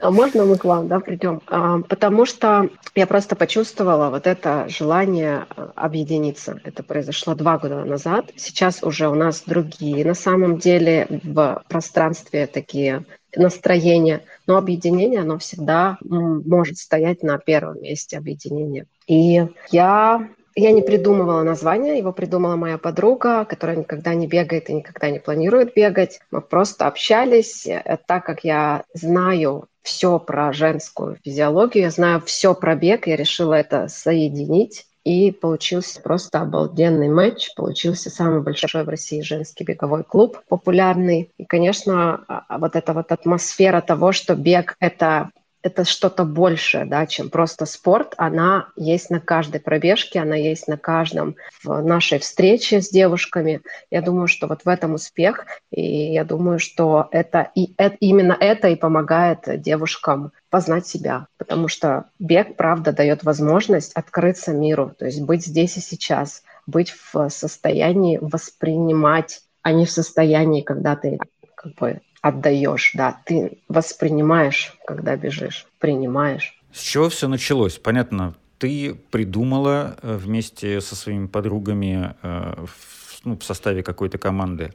А 0.04 0.10
можно 0.10 0.44
мы 0.44 0.58
к 0.58 0.66
вам, 0.66 0.86
да, 0.86 1.00
придем? 1.00 1.40
А, 1.46 1.78
потому 1.78 2.26
что 2.26 2.68
я 2.94 3.06
просто 3.06 3.36
почувствовала 3.36 4.10
вот 4.10 4.26
это 4.26 4.66
желание 4.68 5.46
а, 5.48 5.72
объединиться. 5.76 6.60
Это 6.62 6.82
произошло 6.82 7.34
два 7.34 7.56
года 7.56 7.86
назад. 7.86 8.30
Сейчас 8.36 8.82
уже 8.82 9.08
у 9.08 9.14
нас 9.14 9.44
другие, 9.46 10.04
на 10.04 10.12
самом 10.12 10.58
деле, 10.58 11.06
в 11.22 11.64
пространстве 11.68 12.46
такие 12.46 13.06
настроения. 13.34 14.22
Но 14.46 14.58
объединение, 14.58 15.20
оно 15.20 15.38
всегда 15.38 15.96
может 16.02 16.76
стоять 16.76 17.22
на 17.22 17.38
первом 17.38 17.80
месте 17.80 18.18
объединения. 18.18 18.84
И 19.06 19.46
я 19.70 20.28
я 20.56 20.72
не 20.72 20.82
придумывала 20.82 21.42
название, 21.42 21.98
его 21.98 22.12
придумала 22.12 22.56
моя 22.56 22.78
подруга, 22.78 23.44
которая 23.44 23.76
никогда 23.76 24.14
не 24.14 24.26
бегает 24.26 24.70
и 24.70 24.74
никогда 24.74 25.10
не 25.10 25.18
планирует 25.18 25.74
бегать. 25.74 26.20
Мы 26.30 26.40
просто 26.40 26.86
общались, 26.86 27.66
э, 27.66 27.98
так 28.06 28.24
как 28.24 28.44
я 28.44 28.84
знаю 28.94 29.68
все 29.82 30.18
про 30.18 30.52
женскую 30.52 31.18
физиологию, 31.24 31.84
я 31.84 31.90
знаю 31.90 32.22
все 32.24 32.54
про 32.54 32.74
бег, 32.74 33.06
я 33.06 33.16
решила 33.16 33.54
это 33.54 33.88
соединить. 33.88 34.86
И 35.04 35.32
получился 35.32 36.00
просто 36.00 36.40
обалденный 36.40 37.10
матч. 37.10 37.54
Получился 37.56 38.08
самый 38.08 38.40
большой 38.40 38.84
в 38.84 38.88
России 38.88 39.20
женский 39.20 39.62
беговой 39.62 40.02
клуб, 40.02 40.40
популярный. 40.48 41.30
И, 41.36 41.44
конечно, 41.44 42.24
а, 42.26 42.44
а 42.48 42.58
вот 42.58 42.74
эта 42.74 42.94
вот 42.94 43.12
атмосфера 43.12 43.82
того, 43.82 44.12
что 44.12 44.34
бег— 44.34 44.76
это 44.80 45.30
это 45.64 45.84
что-то 45.84 46.24
большее, 46.24 46.84
да, 46.84 47.06
чем 47.06 47.30
просто 47.30 47.64
спорт. 47.64 48.12
Она 48.18 48.68
есть 48.76 49.08
на 49.08 49.18
каждой 49.18 49.62
пробежке, 49.62 50.20
она 50.20 50.36
есть 50.36 50.68
на 50.68 50.76
каждом 50.76 51.36
в 51.62 51.80
нашей 51.80 52.18
встрече 52.18 52.82
с 52.82 52.90
девушками. 52.90 53.62
Я 53.90 54.02
думаю, 54.02 54.28
что 54.28 54.46
вот 54.46 54.66
в 54.66 54.68
этом 54.68 54.92
успех, 54.92 55.46
и 55.70 56.12
я 56.12 56.24
думаю, 56.24 56.58
что 56.58 57.08
это 57.12 57.50
и 57.54 57.72
это, 57.78 57.96
именно 57.98 58.36
это 58.38 58.68
и 58.68 58.76
помогает 58.76 59.62
девушкам 59.62 60.32
познать 60.50 60.86
себя, 60.86 61.28
потому 61.38 61.68
что 61.68 62.10
бег, 62.18 62.56
правда, 62.56 62.92
дает 62.92 63.24
возможность 63.24 63.94
открыться 63.94 64.52
миру, 64.52 64.94
то 64.98 65.06
есть 65.06 65.22
быть 65.22 65.46
здесь 65.46 65.78
и 65.78 65.80
сейчас, 65.80 66.42
быть 66.66 66.94
в 67.12 67.30
состоянии 67.30 68.18
воспринимать, 68.20 69.40
а 69.62 69.72
не 69.72 69.86
в 69.86 69.90
состоянии, 69.90 70.60
когда 70.60 70.94
ты 70.94 71.18
как 71.54 71.74
бы 71.76 72.02
отдаешь, 72.24 72.92
да, 72.94 73.20
ты 73.26 73.58
воспринимаешь, 73.68 74.74
когда 74.86 75.14
бежишь, 75.14 75.66
принимаешь. 75.78 76.58
С 76.72 76.80
чего 76.80 77.10
все 77.10 77.28
началось? 77.28 77.76
Понятно, 77.76 78.34
ты 78.56 78.94
придумала 79.10 79.96
э, 80.00 80.16
вместе 80.16 80.80
со 80.80 80.96
своими 80.96 81.26
подругами 81.26 82.14
э, 82.22 82.64
в, 82.64 83.26
ну, 83.26 83.36
в 83.36 83.44
составе 83.44 83.82
какой-то 83.82 84.16
команды, 84.16 84.72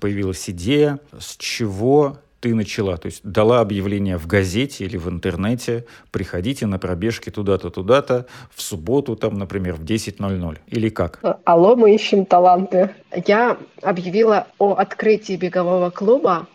появилась 0.00 0.50
идея, 0.50 0.98
с 1.16 1.36
чего 1.36 2.18
ты 2.40 2.56
начала, 2.56 2.96
то 2.96 3.06
есть 3.06 3.20
дала 3.22 3.60
объявление 3.60 4.16
в 4.16 4.26
газете 4.26 4.84
или 4.84 4.96
в 4.96 5.08
интернете, 5.08 5.84
приходите 6.10 6.66
на 6.66 6.80
пробежки 6.80 7.30
туда-то, 7.30 7.70
туда-то, 7.70 8.26
в 8.52 8.62
субботу, 8.62 9.14
там, 9.14 9.34
например, 9.34 9.74
в 9.74 9.84
10.00, 9.84 10.58
или 10.66 10.88
как? 10.88 11.20
Алло, 11.44 11.76
мы 11.76 11.94
ищем 11.94 12.24
таланты. 12.24 12.90
Я 13.26 13.58
объявила 13.80 14.48
о 14.58 14.72
открытии 14.72 15.36
бегового 15.36 15.90
клуба 15.90 16.48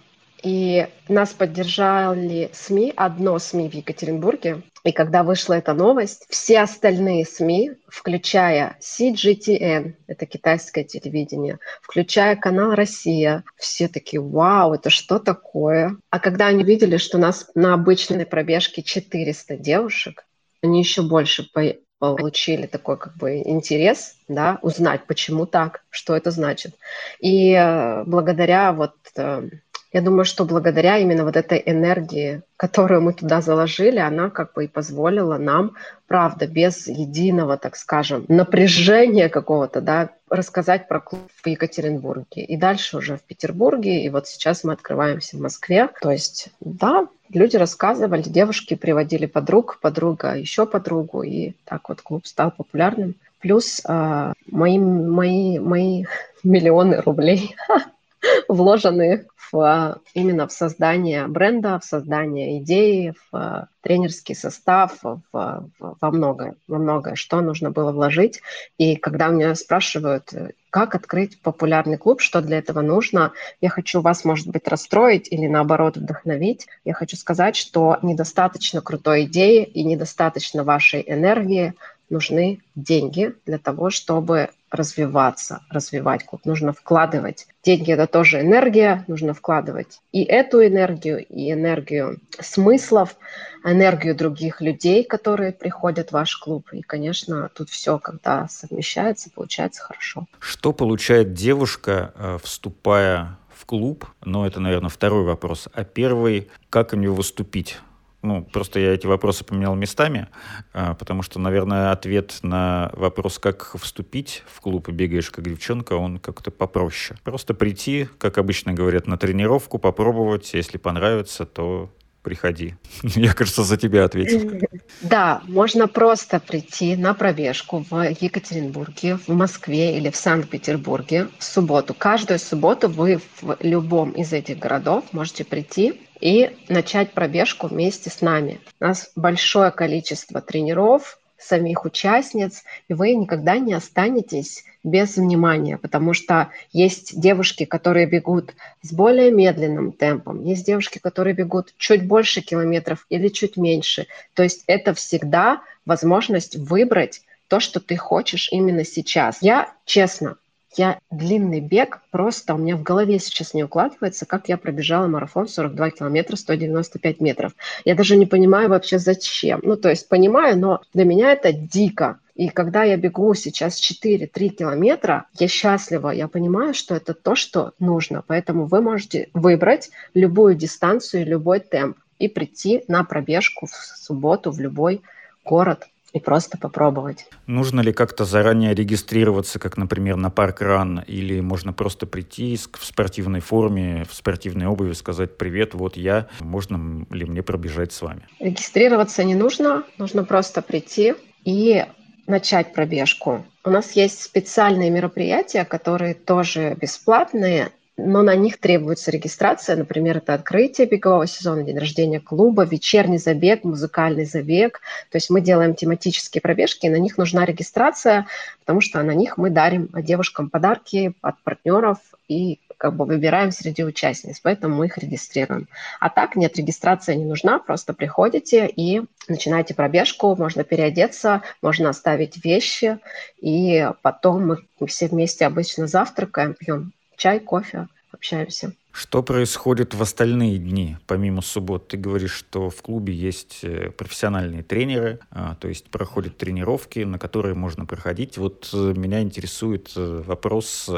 и 0.46 0.88
нас 1.10 1.34
поддержали 1.34 2.52
СМИ, 2.54 2.94
одно 2.96 3.40
СМИ 3.40 3.68
в 3.68 3.74
Екатеринбурге. 3.74 4.62
И 4.84 4.92
когда 4.92 5.24
вышла 5.24 5.56
эта 5.56 5.74
новость, 5.74 6.28
все 6.30 6.60
остальные 6.60 7.26
СМИ, 7.26 7.72
включая 7.88 8.78
CGTN, 8.80 9.96
это 10.06 10.28
китайское 10.28 10.84
телевидение, 10.84 11.58
включая 11.82 12.36
канал 12.36 12.76
«Россия», 12.76 13.44
все 13.58 13.88
такие, 13.88 14.22
вау, 14.22 14.76
это 14.76 14.92
что 14.92 15.18
такое? 15.18 15.98
А 16.12 16.20
когда 16.20 16.46
они 16.46 16.64
видели, 16.64 16.98
что 16.98 17.18
нас 17.18 17.50
на 17.56 17.74
обычной 17.74 18.28
пробежке 18.28 18.84
400 18.84 19.58
девушек, 19.58 20.28
они 20.62 20.80
еще 20.80 21.02
больше 21.02 21.50
получили 21.98 22.68
такой 22.68 22.98
как 22.98 23.16
бы 23.18 23.38
интерес, 23.38 24.16
да, 24.28 24.60
узнать, 24.62 25.06
почему 25.08 25.46
так, 25.46 25.84
что 25.90 26.16
это 26.16 26.30
значит. 26.30 26.76
И 27.20 27.54
э, 27.54 28.04
благодаря 28.04 28.74
вот 28.74 28.96
э, 29.16 29.50
я 29.96 30.02
думаю, 30.02 30.26
что 30.26 30.44
благодаря 30.44 30.98
именно 30.98 31.24
вот 31.24 31.38
этой 31.38 31.64
энергии, 31.66 32.42
которую 32.58 33.02
мы 33.02 33.14
туда 33.14 33.40
заложили, 33.40 34.00
она 34.00 34.30
как 34.30 34.52
бы 34.52 34.66
и 34.66 34.68
позволила 34.68 35.38
нам, 35.38 35.72
правда, 36.06 36.48
без 36.48 36.88
единого, 36.88 37.56
так 37.56 37.78
скажем, 37.78 38.26
напряжения 38.28 39.30
какого-то, 39.30 39.80
да, 39.80 40.10
рассказать 40.30 40.90
про 40.90 41.00
клуб 41.00 41.22
в 41.42 41.48
Екатеринбурге. 41.48 42.44
И 42.44 42.58
дальше 42.58 42.98
уже 42.98 43.16
в 43.16 43.22
Петербурге, 43.22 44.04
и 44.04 44.10
вот 44.10 44.28
сейчас 44.28 44.66
мы 44.66 44.74
открываемся 44.74 45.38
в 45.38 45.40
Москве. 45.40 45.88
То 46.02 46.12
есть, 46.12 46.50
да, 46.60 47.08
люди 47.30 47.56
рассказывали, 47.56 48.24
девушки 48.24 48.74
приводили 48.74 49.28
подруг, 49.28 49.80
подруга 49.82 50.36
еще 50.36 50.66
подругу, 50.66 51.24
и 51.24 51.54
так 51.64 51.88
вот 51.88 52.02
клуб 52.02 52.28
стал 52.28 52.52
популярным. 52.52 53.16
Плюс 53.40 53.80
э, 53.88 54.34
мои, 54.52 54.78
мои, 54.78 55.58
мои 55.60 56.04
миллионы 56.44 57.00
рублей 57.00 57.56
вложены 58.48 59.28
в, 59.36 59.60
а, 59.60 59.98
именно 60.14 60.48
в 60.48 60.52
создание 60.52 61.28
бренда, 61.28 61.80
в 61.80 61.86
создание 61.86 62.60
идеи, 62.60 63.14
в 63.32 63.36
а, 63.36 63.68
тренерский 63.82 64.36
состав, 64.36 65.00
в, 65.04 65.22
в, 65.32 65.70
во 65.80 66.12
многое, 66.12 66.56
во 66.68 66.78
многое, 66.78 67.16
что 67.16 67.42
нужно 67.42 67.72
было 67.72 67.92
вложить. 67.92 68.42
И 68.78 68.96
когда 68.96 69.28
меня 69.28 69.54
спрашивают, 69.56 70.34
как 70.70 70.94
открыть 70.94 71.42
популярный 71.42 71.98
клуб, 71.98 72.20
что 72.20 72.42
для 72.42 72.58
этого 72.58 72.82
нужно, 72.82 73.32
я 73.62 73.70
хочу 73.70 74.02
вас, 74.02 74.26
может 74.26 74.48
быть, 74.48 74.68
расстроить 74.68 75.32
или 75.32 75.48
наоборот 75.48 75.96
вдохновить. 75.96 76.68
Я 76.84 76.94
хочу 76.94 77.16
сказать, 77.16 77.56
что 77.56 77.98
недостаточно 78.02 78.82
крутой 78.82 79.24
идеи 79.24 79.64
и 79.64 79.84
недостаточно 79.84 80.66
вашей 80.66 81.02
энергии, 81.08 81.76
нужны 82.10 82.62
деньги 82.76 83.34
для 83.46 83.58
того, 83.58 83.90
чтобы 83.90 84.50
развиваться, 84.72 85.62
развивать 85.70 86.26
клуб. 86.26 86.42
Нужно 86.46 86.74
вкладывать. 86.74 87.48
Деньги– 87.64 87.92
это 87.94 88.08
тоже 88.08 88.42
энергия, 88.42 89.04
нужно 89.08 89.34
вкладывать 89.34 90.02
и 90.12 90.24
эту 90.24 90.66
энергию, 90.66 91.26
и 91.26 91.52
энергию 91.52 92.20
смыслов, 92.40 93.16
энергию 93.64 94.16
других 94.16 94.62
людей, 94.62 95.04
которые 95.04 95.52
приходят 95.52 96.10
в 96.10 96.14
ваш 96.14 96.36
клуб. 96.38 96.68
И, 96.74 96.82
конечно, 96.82 97.50
тут 97.54 97.70
все, 97.70 97.98
когда 98.00 98.48
совмещается, 98.48 99.30
получается 99.34 99.82
хорошо. 99.82 100.28
Что 100.40 100.74
получает 100.74 101.34
девушка, 101.34 102.14
э, 102.16 102.38
вступая 102.44 103.38
в 103.54 103.66
клуб? 103.66 104.06
Ну, 104.24 104.46
это, 104.46 104.60
наверное, 104.60 104.90
второй 104.90 105.24
вопрос. 105.24 105.68
А 105.74 105.84
первый– 105.84 106.50
как 106.70 106.94
у 106.94 106.98
нее 106.98 107.12
выступить? 107.12 107.78
Ну, 108.26 108.44
просто 108.44 108.80
я 108.80 108.94
эти 108.94 109.06
вопросы 109.06 109.44
поменял 109.44 109.76
местами, 109.76 110.28
а, 110.74 110.96
потому 110.96 111.22
что, 111.22 111.40
наверное, 111.40 111.92
ответ 111.92 112.40
на 112.42 112.90
вопрос, 112.94 113.38
как 113.38 113.76
вступить 113.80 114.44
в 114.48 114.62
клуб 114.62 114.90
и 114.90 114.92
бегаешь 114.92 115.30
как 115.30 115.48
девчонка, 115.48 115.94
он 115.94 116.18
как-то 116.18 116.50
попроще. 116.50 117.20
Просто 117.24 117.54
прийти, 117.54 118.08
как 118.18 118.40
обычно 118.40 118.74
говорят, 118.74 119.06
на 119.06 119.18
тренировку, 119.20 119.78
попробовать, 119.78 120.56
если 120.56 120.80
понравится, 120.80 121.46
то 121.46 121.92
приходи. 122.24 122.74
Я, 123.04 123.34
кажется, 123.34 123.64
за 123.64 123.78
тебя 123.78 124.04
ответил. 124.04 124.52
Да, 125.02 125.42
можно 125.48 125.88
просто 125.88 126.40
прийти 126.40 126.96
на 126.96 127.14
пробежку 127.14 127.86
в 127.90 128.10
Екатеринбурге, 128.20 129.18
в 129.28 129.30
Москве 129.30 129.98
или 129.98 130.10
в 130.10 130.16
Санкт-Петербурге 130.16 131.28
в 131.38 131.44
субботу. 131.44 131.94
Каждую 131.94 132.40
субботу 132.40 132.88
вы 132.90 133.20
в 133.42 133.58
любом 133.60 134.12
из 134.12 134.34
этих 134.34 134.58
городов 134.58 135.04
можете 135.12 135.44
прийти 135.44 136.05
и 136.20 136.56
начать 136.70 137.12
пробежку 137.14 137.68
вместе 137.68 138.10
с 138.10 138.22
нами. 138.22 138.60
У 138.80 138.86
нас 138.86 139.12
большое 139.16 139.72
количество 139.72 140.42
тренеров, 140.42 141.20
самих 141.38 141.86
участниц, 141.86 142.64
и 142.88 142.94
вы 142.94 143.14
никогда 143.14 143.58
не 143.58 143.74
останетесь 143.74 144.64
без 144.84 145.18
внимания, 145.18 145.78
потому 145.78 146.14
что 146.14 146.50
есть 146.72 147.20
девушки, 147.20 147.66
которые 147.66 148.06
бегут 148.06 148.54
с 148.82 148.94
более 148.94 149.32
медленным 149.32 149.92
темпом, 149.92 150.44
есть 150.44 150.66
девушки, 150.66 151.00
которые 151.00 151.34
бегут 151.34 151.74
чуть 151.78 152.08
больше 152.08 152.42
километров 152.42 153.06
или 153.10 153.28
чуть 153.28 153.58
меньше. 153.58 154.08
То 154.34 154.44
есть 154.44 154.64
это 154.68 154.94
всегда 154.94 155.62
возможность 155.86 156.56
выбрать 156.56 157.22
то, 157.48 157.60
что 157.60 157.80
ты 157.80 157.96
хочешь 157.96 158.50
именно 158.52 158.84
сейчас. 158.86 159.42
Я, 159.42 159.72
честно, 159.86 160.38
я 160.78 161.00
длинный 161.12 161.60
бег, 161.60 162.02
просто 162.12 162.56
у 162.56 162.58
меня 162.58 162.76
в 162.76 162.84
голове 162.84 163.20
сейчас 163.20 163.54
не 163.54 163.64
укладывается, 163.64 164.26
как 164.26 164.50
я 164.50 164.58
пробежала 164.58 165.08
марафон 165.08 165.48
42 165.48 165.92
километра, 165.92 166.36
195 166.36 167.22
метров. 167.22 167.54
Я 167.84 167.96
даже 167.96 168.16
не 168.16 168.26
понимаю 168.26 168.70
вообще 168.70 169.00
зачем. 169.00 169.60
Ну, 169.64 169.78
то 169.78 169.90
есть 169.90 170.10
понимаю, 170.10 170.58
но 170.58 170.82
для 170.94 171.06
меня 171.06 171.32
это 171.32 171.52
дико. 171.54 172.20
И 172.36 172.50
когда 172.50 172.84
я 172.84 172.98
бегу 172.98 173.34
сейчас 173.34 173.80
4-3 173.80 174.50
километра, 174.50 175.26
я 175.40 175.48
счастлива, 175.48 176.10
я 176.10 176.28
понимаю, 176.28 176.74
что 176.74 176.94
это 176.96 177.14
то, 177.14 177.36
что 177.36 177.72
нужно. 177.80 178.24
Поэтому 178.28 178.66
вы 178.66 178.82
можете 178.82 179.30
выбрать 179.34 179.90
любую 180.14 180.56
дистанцию, 180.56 181.26
любой 181.26 181.62
темп 181.62 181.98
и 182.20 182.28
прийти 182.28 182.84
на 182.88 183.04
пробежку 183.04 183.68
в 183.68 183.72
субботу 183.72 184.52
в 184.52 184.60
любой 184.60 185.02
город 185.46 185.88
и 186.16 186.20
просто 186.20 186.58
попробовать. 186.58 187.28
Нужно 187.46 187.82
ли 187.82 187.92
как-то 187.92 188.24
заранее 188.24 188.74
регистрироваться, 188.74 189.60
как, 189.60 189.76
например, 189.76 190.16
на 190.16 190.30
парк 190.30 190.62
ран, 190.62 191.04
или 191.06 191.42
можно 191.42 191.74
просто 191.74 192.08
прийти 192.08 192.56
в 192.56 192.86
спортивной 192.86 193.42
форме, 193.42 194.06
в 194.10 194.16
спортивной 194.16 194.66
обуви, 194.66 194.94
сказать 194.94 195.38
«Привет, 195.38 195.74
вот 195.74 195.98
я, 195.98 196.28
можно 196.40 197.06
ли 197.12 197.26
мне 197.26 197.44
пробежать 197.44 197.92
с 197.92 198.02
вами?» 198.02 198.22
Регистрироваться 198.40 199.26
не 199.26 199.36
нужно, 199.36 199.84
нужно 199.98 200.24
просто 200.24 200.62
прийти 200.62 201.16
и 201.44 201.86
начать 202.28 202.72
пробежку. 202.74 203.46
У 203.66 203.70
нас 203.70 203.92
есть 203.92 204.24
специальные 204.24 204.92
мероприятия, 204.92 205.66
которые 205.66 206.14
тоже 206.14 206.78
бесплатные, 206.80 207.72
но 207.98 208.24
на 208.24 208.36
них 208.36 208.60
требуется 208.60 209.10
регистрация. 209.12 209.76
Например, 209.78 210.18
это 210.18 210.34
открытие 210.34 210.88
бегового 210.88 211.28
сезона, 211.28 211.64
день 211.64 211.78
рождения 211.78 212.20
клуба, 212.20 212.64
вечерний 212.64 213.18
забег, 213.18 213.64
музыкальный 213.64 214.26
забег. 214.26 214.82
То 215.12 215.18
есть 215.18 215.30
мы 215.30 215.42
делаем 215.42 215.76
тематические 215.76 216.42
пробежки, 216.42 216.86
и 216.86 216.90
на 216.90 216.98
них 216.98 217.18
нужна 217.18 217.46
регистрация, 217.46 218.28
потому 218.60 218.82
что 218.82 219.02
на 219.02 219.14
них 219.14 219.38
мы 219.38 219.50
дарим 219.50 219.90
девушкам 219.94 220.50
подарки 220.50 221.14
от 221.22 221.42
партнеров 221.44 222.00
и 222.28 222.60
как 222.78 222.96
бы 222.96 223.06
выбираем 223.06 223.52
среди 223.52 223.86
участниц, 223.86 224.42
поэтому 224.42 224.76
мы 224.76 224.88
их 224.88 224.98
регистрируем. 224.98 225.70
А 226.02 226.10
так 226.10 226.36
нет, 226.36 226.58
регистрация 226.58 227.16
не 227.16 227.24
нужна, 227.24 227.60
просто 227.60 227.94
приходите 227.94 228.68
и 228.68 229.02
начинаете 229.30 229.74
пробежку, 229.74 230.36
можно 230.36 230.66
переодеться, 230.66 231.42
можно 231.62 231.90
оставить 231.90 232.44
вещи, 232.44 233.00
и 233.40 233.90
потом 234.02 234.48
мы 234.48 234.88
все 234.88 235.08
вместе 235.08 235.46
обычно 235.46 235.88
завтракаем, 235.88 236.54
пьем 236.54 236.92
чай, 237.18 237.40
кофе, 237.40 237.88
общаемся. 238.12 238.74
Что 238.96 239.22
происходит 239.24 239.94
в 239.94 240.02
остальные 240.02 240.58
дни, 240.58 240.96
помимо 241.06 241.42
суббот? 241.42 241.90
Ты 241.90 241.98
говоришь, 241.98 242.32
что 242.32 242.70
в 242.70 242.82
клубе 242.82 243.14
есть 243.14 243.60
э, 243.62 243.90
профессиональные 243.90 244.64
тренеры, 244.64 245.20
а, 245.32 245.56
то 245.56 245.68
есть 245.68 245.90
проходят 245.90 246.38
тренировки, 246.38 247.00
на 247.00 247.20
которые 247.20 247.56
можно 247.56 247.86
проходить. 247.86 248.38
Вот 248.38 248.70
э, 248.72 248.94
меня 248.96 249.22
интересует 249.22 249.92
э, 249.98 250.24
вопрос, 250.26 250.90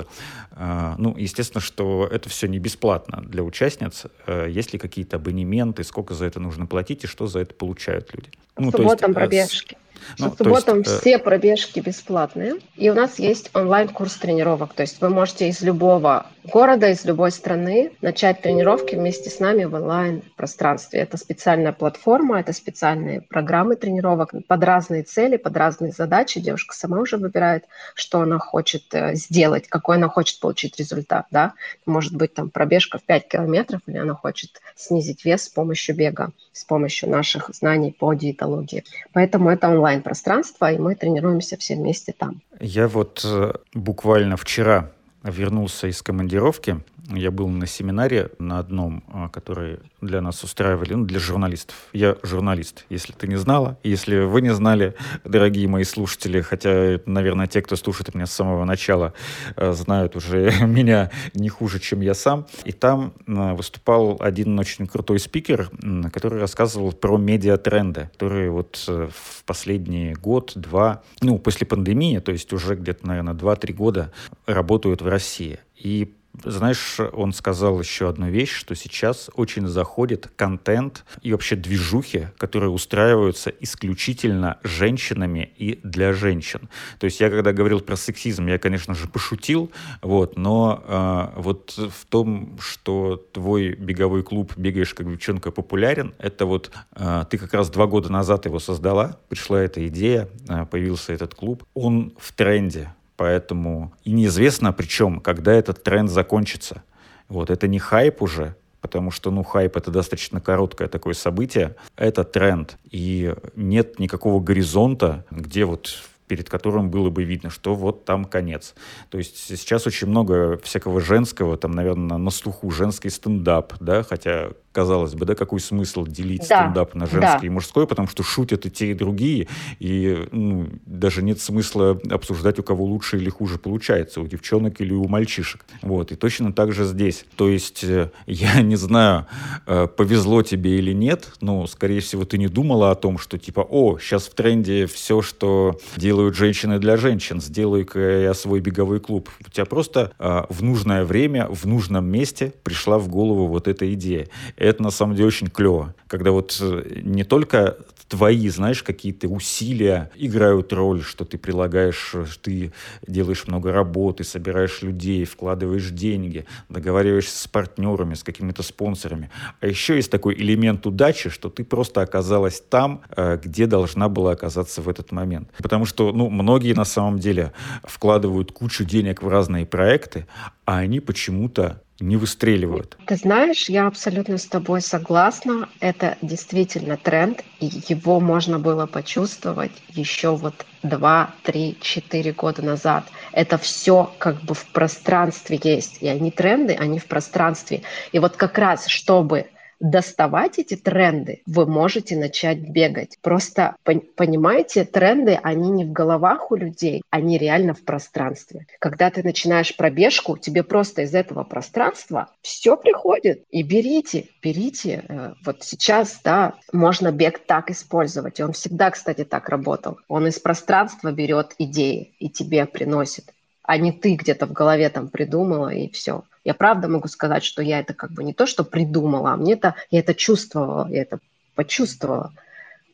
а, 0.51 0.93
ну, 0.99 1.17
естественно, 1.17 1.60
что 1.60 2.08
это 2.10 2.30
все 2.30 2.47
не 2.47 2.60
бесплатно 2.60 3.23
для 3.25 3.41
участниц. 3.41 4.06
Есть 4.27 4.73
ли 4.73 4.80
какие-то 4.80 5.15
абонементы, 5.15 5.84
сколько 5.84 6.13
за 6.13 6.25
это 6.25 6.39
нужно 6.39 6.67
платить 6.67 7.03
и 7.03 7.08
что 7.08 7.25
за 7.25 7.39
это 7.39 7.56
получают 7.56 8.13
люди? 8.13 8.30
Ну, 8.58 8.69
субботам 8.69 9.15
пробежки. 9.15 9.75
Ну, 10.17 10.31
По 10.31 10.38
субботам 10.38 10.79
есть, 10.79 10.99
все 10.99 11.17
пробежки 11.17 11.79
бесплатные. 11.79 12.55
И 12.75 12.89
у 12.89 12.93
нас 12.93 13.19
есть 13.19 13.49
онлайн-курс 13.53 14.15
тренировок. 14.15 14.73
То 14.73 14.81
есть 14.81 15.01
вы 15.01 15.10
можете 15.10 15.49
из 15.49 15.62
любого 15.62 16.27
города, 16.43 16.89
из 16.89 17.03
любой 17.05 17.31
страны 17.31 17.91
начать 18.01 18.41
тренировки 18.41 18.95
вместе 18.95 19.29
с 19.29 19.39
нами 19.39 19.65
в 19.65 19.73
онлайн-пространстве. 19.75 21.01
Это 21.01 21.17
специальная 21.17 21.73
платформа, 21.73 22.39
это 22.39 22.53
специальные 22.53 23.21
программы 23.21 23.75
тренировок 23.75 24.33
под 24.47 24.63
разные 24.63 25.03
цели, 25.03 25.38
под 25.38 25.57
разные 25.57 25.91
задачи. 25.91 26.39
Девушка 26.39 26.75
сама 26.75 26.99
уже 26.99 27.17
выбирает, 27.17 27.65
что 27.95 28.21
она 28.21 28.39
хочет 28.39 28.83
э, 28.93 29.15
сделать, 29.15 29.67
какой 29.67 29.97
она 29.97 30.07
хочет 30.07 30.39
получить 30.39 30.77
результат. 30.79 31.27
Да? 31.31 31.53
Может 31.86 32.15
быть, 32.15 32.33
там 32.33 32.49
пробежка 32.49 32.97
в 32.97 33.03
5 33.03 33.27
километров, 33.27 33.81
или 33.88 33.97
она 33.97 34.13
хочет 34.13 34.62
снизить 34.75 35.25
вес 35.25 35.43
с 35.43 35.49
помощью 35.49 35.95
бега, 35.95 36.31
с 36.51 36.63
помощью 36.63 37.10
наших 37.10 37.49
знаний 37.53 37.91
по 37.91 38.13
диетологии. 38.13 38.83
Поэтому 39.13 39.49
это 39.49 39.67
онлайн-пространство, 39.88 40.71
и 40.71 40.78
мы 40.78 40.95
тренируемся 40.95 41.58
все 41.58 41.76
вместе 41.76 42.13
там. 42.13 42.41
Я 42.60 42.88
вот 42.88 43.21
э, 43.23 43.54
буквально 43.73 44.36
вчера 44.36 44.91
вернулся 45.23 45.88
из 45.88 46.02
командировки. 46.02 46.84
Я 47.10 47.32
был 47.32 47.47
на 47.47 47.67
семинаре 47.67 48.30
на 48.38 48.60
одном, 48.60 49.04
а, 49.08 49.30
который 49.30 49.80
для 50.01 50.21
нас 50.21 50.43
устраивали, 50.43 50.93
ну, 50.93 51.05
для 51.05 51.19
журналистов. 51.19 51.75
Я 51.91 52.17
журналист, 52.21 52.86
если 52.89 53.13
ты 53.13 53.27
не 53.27 53.38
знала. 53.38 53.77
Если 53.83 54.19
вы 54.19 54.41
не 54.41 54.53
знали, 54.53 54.95
дорогие 55.23 55.67
мои 55.67 55.83
слушатели, 55.83 56.41
хотя, 56.41 56.99
наверное, 57.05 57.47
те, 57.47 57.62
кто 57.62 57.75
слушает 57.75 58.13
меня 58.13 58.27
с 58.27 58.33
самого 58.33 58.63
начала, 58.65 59.13
а, 59.55 59.73
знают 59.73 60.15
уже 60.15 60.51
меня 60.65 61.12
не 61.33 61.49
хуже, 61.49 61.79
чем 61.79 62.01
я 62.01 62.13
сам. 62.13 62.45
И 62.63 62.71
там 62.71 63.13
а, 63.27 63.55
выступал 63.55 64.17
один 64.19 64.57
очень 64.60 64.88
крутой 64.88 65.19
спикер, 65.19 65.69
который 66.12 66.39
рассказывал 66.39 66.91
про 66.91 67.17
медиатренды, 67.17 68.10
которые 68.13 68.51
вот 68.51 68.83
э, 68.88 69.10
в 69.12 69.43
последний 69.45 70.13
год-два, 70.13 71.03
ну, 71.21 71.39
после 71.39 71.65
пандемии, 71.65 72.19
то 72.19 72.31
есть 72.31 72.53
уже 72.53 72.75
где-то, 72.75 73.07
наверное, 73.07 73.33
2-3 73.33 73.73
года 73.73 74.12
работают 74.45 75.01
в 75.01 75.07
России. 75.07 75.60
И 75.75 76.16
знаешь, 76.43 76.99
он 77.13 77.33
сказал 77.33 77.79
еще 77.79 78.09
одну 78.09 78.29
вещь, 78.29 78.53
что 78.53 78.75
сейчас 78.75 79.29
очень 79.35 79.67
заходит 79.67 80.29
контент 80.35 81.03
и 81.21 81.31
вообще 81.31 81.55
движухи, 81.55 82.27
которые 82.37 82.69
устраиваются 82.69 83.49
исключительно 83.49 84.59
женщинами 84.63 85.51
и 85.57 85.79
для 85.83 86.13
женщин. 86.13 86.69
То 86.99 87.05
есть 87.05 87.19
я 87.19 87.29
когда 87.29 87.53
говорил 87.53 87.81
про 87.81 87.95
сексизм, 87.95 88.47
я, 88.47 88.59
конечно 88.59 88.93
же, 88.93 89.07
пошутил, 89.07 89.71
вот, 90.01 90.37
но 90.37 90.83
э, 90.85 91.39
вот 91.41 91.71
в 91.77 92.05
том, 92.05 92.57
что 92.59 93.17
твой 93.33 93.73
беговой 93.73 94.23
клуб 94.23 94.53
«Бегаешь 94.57 94.93
как 94.93 95.09
девчонка» 95.09 95.51
популярен, 95.51 96.13
это 96.19 96.45
вот 96.45 96.71
э, 96.95 97.25
ты 97.29 97.37
как 97.37 97.53
раз 97.53 97.69
два 97.69 97.87
года 97.87 98.11
назад 98.11 98.45
его 98.45 98.59
создала, 98.59 99.19
пришла 99.29 99.61
эта 99.61 99.85
идея, 99.87 100.29
э, 100.47 100.65
появился 100.65 101.13
этот 101.13 101.33
клуб, 101.33 101.63
он 101.73 102.13
в 102.19 102.33
тренде, 102.33 102.93
Поэтому 103.17 103.93
и 104.03 104.12
неизвестно, 104.12 104.71
причем, 104.71 105.19
когда 105.19 105.53
этот 105.53 105.84
тренд 105.84 106.10
закончится. 106.10 106.84
Вот 107.27 107.49
это 107.49 107.67
не 107.67 107.80
хайп 107.80 108.21
уже, 108.21 108.56
потому 108.80 109.12
что, 109.12 109.32
ну, 109.32 109.43
хайп— 109.43 109.75
это 109.77 109.91
достаточно 109.91 110.39
короткое 110.39 110.88
такое 110.88 111.13
событие. 111.13 111.75
Это 111.97 112.23
тренд. 112.23 112.77
И 112.89 113.34
нет 113.56 113.99
никакого 113.99 114.39
горизонта, 114.39 115.25
где 115.32 115.65
вот 115.65 115.97
перед 116.27 116.49
которым 116.49 116.91
было 116.91 117.10
бы 117.10 117.23
видно, 117.23 117.49
что 117.49 117.73
вот 117.73 118.06
там 118.06 118.25
конец. 118.25 118.75
То 119.10 119.17
есть 119.17 119.38
сейчас 119.38 119.88
очень 119.88 120.08
много 120.08 120.58
всякого 120.58 121.01
женского, 121.01 121.58
там, 121.58 121.71
наверное, 121.71 122.17
на 122.17 122.30
слуху 122.32 122.69
женский 122.69 123.10
стендап, 123.10 123.73
да, 123.80 124.03
хотя 124.03 124.49
казалось 124.77 125.15
бы, 125.15 125.25
да, 125.25 125.33
какой 125.33 125.59
смысл 125.59 126.05
делить 126.05 126.45
да. 126.47 126.61
стендап 126.61 126.93
на 126.93 127.07
женский 127.07 127.41
да. 127.41 127.47
и 127.47 127.49
мужской, 127.49 127.87
потому 127.87 128.07
что 128.07 128.21
шутят 128.21 128.67
и 128.67 128.69
те, 128.69 128.91
и 128.91 128.93
другие, 128.93 129.47
и 129.79 130.27
ну, 130.31 130.67
даже 130.85 131.23
нет 131.23 131.41
смысла 131.41 131.99
обсуждать, 132.11 132.59
у 132.59 132.63
кого 132.63 132.85
лучше 132.85 133.17
или 133.17 133.31
хуже 133.31 133.57
получается, 133.57 134.21
у 134.21 134.27
девчонок 134.27 134.79
или 134.79 134.93
у 134.93 135.07
мальчишек. 135.07 135.65
Вот, 135.81 136.11
и 136.11 136.15
точно 136.15 136.53
так 136.53 136.73
же 136.73 136.85
здесь. 136.85 137.25
То 137.37 137.49
есть 137.49 137.83
э, 137.83 138.11
я 138.27 138.61
не 138.61 138.75
знаю, 138.75 139.25
э, 139.65 139.87
повезло 139.87 140.43
тебе 140.43 140.77
или 140.77 140.93
нет, 140.93 141.31
но, 141.41 141.65
скорее 141.65 142.01
всего, 142.01 142.23
ты 142.25 142.37
не 142.37 142.47
думала 142.47 142.91
о 142.91 142.95
том, 142.95 143.17
что 143.17 143.39
типа, 143.39 143.61
о, 143.61 143.97
сейчас 143.97 144.27
в 144.27 144.35
тренде 144.35 144.85
все, 144.85 145.23
что 145.23 145.79
делают 145.95 146.35
женщины 146.35 146.77
для 146.77 146.97
женщин, 146.97 147.41
сделаю-ка 147.41 147.99
я 147.99 148.35
свой 148.35 148.59
беговой 148.59 148.99
клуб. 148.99 149.27
У 149.43 149.49
тебя 149.49 149.65
просто 149.65 150.11
э, 150.19 150.43
в 150.49 150.61
нужное 150.61 151.03
время, 151.03 151.47
в 151.49 151.65
нужном 151.65 152.05
месте 152.05 152.53
пришла 152.61 152.99
в 152.99 153.07
голову 153.07 153.47
вот 153.47 153.67
эта 153.67 153.91
идея 153.95 154.27
это 154.67 154.84
на 154.84 154.91
самом 154.91 155.15
деле 155.15 155.27
очень 155.27 155.47
клево, 155.47 155.95
когда 156.08 156.32
вот 156.32 156.58
э, 156.62 157.01
не 157.03 157.23
только 157.23 157.77
твои, 158.08 158.47
знаешь, 158.49 158.84
какие-то 158.84 159.27
усилия 159.27 160.12
играют 160.15 160.71
роль, 160.73 161.01
что 161.01 161.25
ты 161.25 161.38
прилагаешь, 161.38 162.15
ты 162.41 162.71
делаешь 163.06 163.47
много 163.47 163.71
работы, 163.71 164.23
собираешь 164.23 164.82
людей, 164.82 165.25
вкладываешь 165.25 165.89
деньги, 165.89 166.45
договариваешься 166.69 167.38
с 167.38 167.47
партнерами, 167.47 168.13
с 168.13 168.23
какими-то 168.23 168.63
спонсорами. 168.63 169.30
А 169.60 169.67
еще 169.67 169.95
есть 169.95 170.12
такой 170.12 170.36
элемент 170.36 170.86
удачи, 170.86 171.30
что 171.30 171.49
ты 171.49 171.63
просто 171.63 172.01
оказалась 172.01 172.62
там, 172.62 173.01
э, 173.15 173.39
где 173.43 173.67
должна 173.67 174.10
была 174.10 174.32
оказаться 174.32 174.82
в 174.82 174.89
этот 174.89 175.12
момент. 175.12 175.49
Потому 175.58 175.86
что, 175.86 176.12
ну, 176.12 176.30
многие 176.30 176.73
на 176.73 176.86
самом 176.86 177.19
деле 177.19 177.51
вкладывают 177.84 178.51
кучу 178.51 178.86
денег 178.86 179.21
в 179.21 179.27
разные 179.27 179.65
проекты, 179.65 180.27
а 180.65 180.77
они 180.77 180.99
почему-то 180.99 181.82
не 181.99 182.15
выстреливают. 182.15 182.97
Ты 183.05 183.15
знаешь, 183.15 183.69
я 183.69 183.88
абсолютно 183.88 184.38
с 184.38 184.45
тобой 184.45 184.81
согласна. 184.81 185.69
Это 185.79 186.17
действительно 186.21 186.97
тренд, 186.97 187.43
и 187.60 187.65
его 187.88 188.19
можно 188.19 188.60
было 188.60 188.86
почувствовать 188.86 189.71
еще 189.89 190.36
вот 190.36 190.65
два, 190.83 191.33
три, 191.43 191.77
четыре 191.81 192.33
года 192.33 192.62
назад. 192.62 193.05
Это 193.31 193.57
все 193.57 194.13
как 194.19 194.41
бы 194.43 194.53
в 194.53 194.65
пространстве 194.67 195.60
есть. 195.63 195.97
И 196.01 196.07
они 196.07 196.31
тренды, 196.31 196.73
они 196.73 196.99
в 196.99 197.05
пространстве. 197.05 197.81
И 198.12 198.19
вот 198.19 198.38
как 198.38 198.57
раз, 198.57 198.88
чтобы 198.88 199.47
доставать 199.79 200.59
эти 200.59 200.75
тренды, 200.75 201.41
вы 201.45 201.65
можете 201.65 202.17
начать 202.17 202.59
бегать. 202.59 203.17
Просто 203.21 203.75
понимаете, 203.83 204.85
тренды, 204.85 205.39
они 205.41 205.69
не 205.69 205.85
в 205.85 205.91
головах 205.91 206.51
у 206.51 206.55
людей, 206.55 207.01
они 207.09 207.37
реально 207.37 207.73
в 207.73 207.83
пространстве. 207.83 208.67
Когда 208.79 209.09
ты 209.09 209.23
начинаешь 209.23 209.75
пробежку, 209.75 210.37
тебе 210.37 210.63
просто 210.63 211.03
из 211.03 211.13
этого 211.13 211.43
пространства 211.43 212.29
все 212.41 212.77
приходит. 212.77 213.43
И 213.49 213.63
берите, 213.63 214.25
берите. 214.41 215.03
Э, 215.07 215.33
вот 215.45 215.63
сейчас, 215.63 216.19
да, 216.23 216.55
можно 216.71 217.11
бег 217.11 217.39
так 217.45 217.69
использовать. 217.69 218.39
Он 218.39 218.53
всегда, 218.53 218.91
кстати, 218.91 219.23
так 219.23 219.49
работал. 219.49 219.99
Он 220.07 220.27
из 220.27 220.39
пространства 220.39 221.11
берет 221.11 221.53
идеи 221.57 222.15
и 222.19 222.29
тебе 222.29 222.65
приносит 222.65 223.33
а 223.67 223.77
не 223.77 223.91
ты 223.91 224.15
где-то 224.15 224.47
в 224.47 224.53
голове 224.53 224.89
там 224.89 225.10
придумала 225.10 225.69
и 225.69 225.91
все. 225.91 226.23
Я 226.45 226.53
правда 226.53 226.88
могу 226.88 227.10
сказать, 227.10 227.43
что 227.43 227.62
я 227.62 227.80
это 227.80 227.93
как 227.93 228.12
бы 228.12 228.23
не 228.23 228.34
то, 228.34 228.47
что 228.47 228.63
придумала, 228.63 229.34
а 229.34 229.38
мне 229.38 229.53
это, 229.53 229.75
я 229.91 229.99
это 229.99 230.15
чувствовала, 230.15 230.88
я 230.89 231.01
это 231.01 231.19
почувствовала 231.53 232.32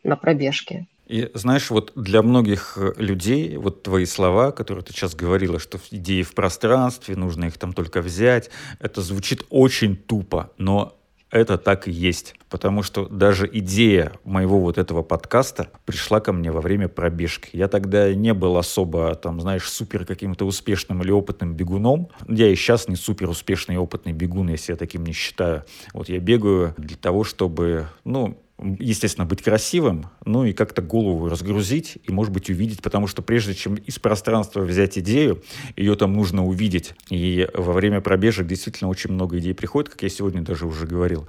на 0.03 0.15
пробежке. 0.15 0.88
И 1.05 1.29
знаешь, 1.36 1.69
вот 1.69 1.91
для 1.95 2.23
многих 2.23 2.79
людей, 2.97 3.55
вот 3.57 3.83
твои 3.83 4.05
слова, 4.05 4.51
которые 4.51 4.83
ты 4.83 4.93
сейчас 4.93 5.13
говорила, 5.13 5.59
что 5.59 5.79
идеи 5.91 6.23
в 6.23 6.33
пространстве, 6.33 7.15
нужно 7.15 7.45
их 7.45 7.57
там 7.59 7.73
только 7.73 8.01
взять, 8.01 8.49
это 8.79 9.01
звучит 9.03 9.45
очень 9.51 9.95
тупо, 9.95 10.49
но 10.57 10.97
это 11.33 11.57
так 11.57 11.87
и 11.87 11.91
есть. 11.91 12.35
Потому 12.49 12.83
что 12.83 13.07
даже 13.07 13.49
идея 13.51 14.13
моего 14.23 14.59
вот 14.59 14.77
этого 14.77 15.01
подкаста 15.01 15.69
пришла 15.85 16.19
ко 16.19 16.31
мне 16.31 16.51
во 16.51 16.61
время 16.61 16.87
пробежки. 16.87 17.49
Я 17.53 17.67
тогда 17.67 18.13
не 18.13 18.33
был 18.33 18.57
особо, 18.57 19.15
там, 19.15 19.41
знаешь, 19.41 19.67
супер 19.67 20.05
каким-то 20.05 20.45
успешным 20.45 21.01
или 21.01 21.11
опытным 21.11 21.55
бегуном. 21.55 22.09
Я 22.27 22.49
и 22.49 22.55
сейчас 22.55 22.87
не 22.87 22.95
супер 22.95 23.29
успешный 23.29 23.75
и 23.75 23.79
опытный 23.79 24.13
бегун, 24.13 24.49
если 24.49 24.73
я 24.73 24.77
таким 24.77 25.03
не 25.03 25.13
считаю. 25.13 25.65
Вот 25.93 26.09
я 26.09 26.19
бегаю 26.19 26.75
для 26.77 26.97
того, 26.97 27.23
чтобы, 27.23 27.87
ну, 28.03 28.37
естественно, 28.80 29.26
быть 29.26 29.41
красивым, 29.41 30.08
ну 30.26 30.45
и 30.45 30.54
как-то 30.54 30.82
голову 30.82 31.30
разгрузить 31.30 31.97
и, 32.04 32.12
может 32.12 32.32
быть, 32.34 32.49
увидеть, 32.49 32.82
потому 32.82 33.08
что 33.08 33.21
прежде 33.21 33.54
чем 33.54 33.76
из 33.76 33.99
пространства 33.99 34.62
взять 34.62 34.97
идею, 34.97 35.41
ее 35.76 35.95
там 35.95 36.13
нужно 36.13 36.45
увидеть. 36.45 36.93
И 37.10 37.47
во 37.54 37.73
время 37.73 38.02
пробежек 38.02 38.47
действительно 38.47 38.89
очень 38.89 39.12
много 39.12 39.39
идей 39.39 39.54
приходит, 39.54 39.89
как 39.89 40.04
я 40.04 40.10
сегодня 40.10 40.41
даже 40.41 40.65
уже 40.65 40.86
говорил. 40.86 41.28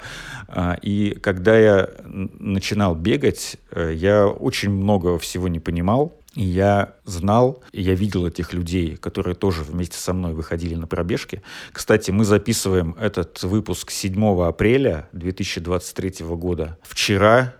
А, 0.49 0.79
и 0.83 1.17
когда 1.21 1.59
я 1.59 1.91
начинал 2.05 2.95
бегать, 2.95 3.57
э, 3.71 3.93
я 3.95 4.27
очень 4.27 4.71
много 4.71 5.19
всего 5.19 5.49
не 5.49 5.61
понимал, 5.61 6.19
и 6.35 6.43
я 6.43 6.95
знал, 7.05 7.63
и 7.73 7.83
я 7.83 7.95
видел 7.95 8.27
этих 8.27 8.53
людей, 8.53 8.97
которые 8.97 9.35
тоже 9.35 9.63
вместе 9.63 9.97
со 9.97 10.13
мной 10.13 10.35
выходили 10.35 10.75
на 10.75 10.87
пробежки. 10.87 11.43
Кстати, 11.73 12.11
мы 12.11 12.25
записываем 12.25 12.97
этот 12.99 13.43
выпуск 13.43 13.91
7 13.91 14.43
апреля 14.43 15.09
2023 15.13 16.27
года. 16.27 16.79
Вчера 16.83 17.55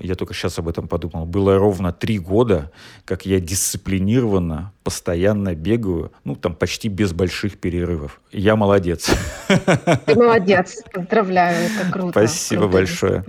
я 0.00 0.14
только 0.14 0.34
сейчас 0.34 0.58
об 0.58 0.68
этом 0.68 0.86
подумал, 0.86 1.24
было 1.24 1.58
ровно 1.58 1.92
три 1.92 2.18
года, 2.18 2.70
как 3.04 3.24
я 3.24 3.40
дисциплинированно, 3.40 4.72
постоянно 4.84 5.54
бегаю, 5.54 6.12
ну, 6.24 6.34
там, 6.34 6.54
почти 6.54 6.88
без 6.88 7.12
больших 7.12 7.58
перерывов. 7.58 8.20
Я 8.32 8.56
молодец. 8.56 9.10
Ты 9.48 10.14
молодец, 10.14 10.82
поздравляю, 10.92 11.70
это 11.70 11.90
круто. 11.90 12.10
Спасибо 12.10 12.62
круто, 12.62 12.72
большое. 12.72 13.24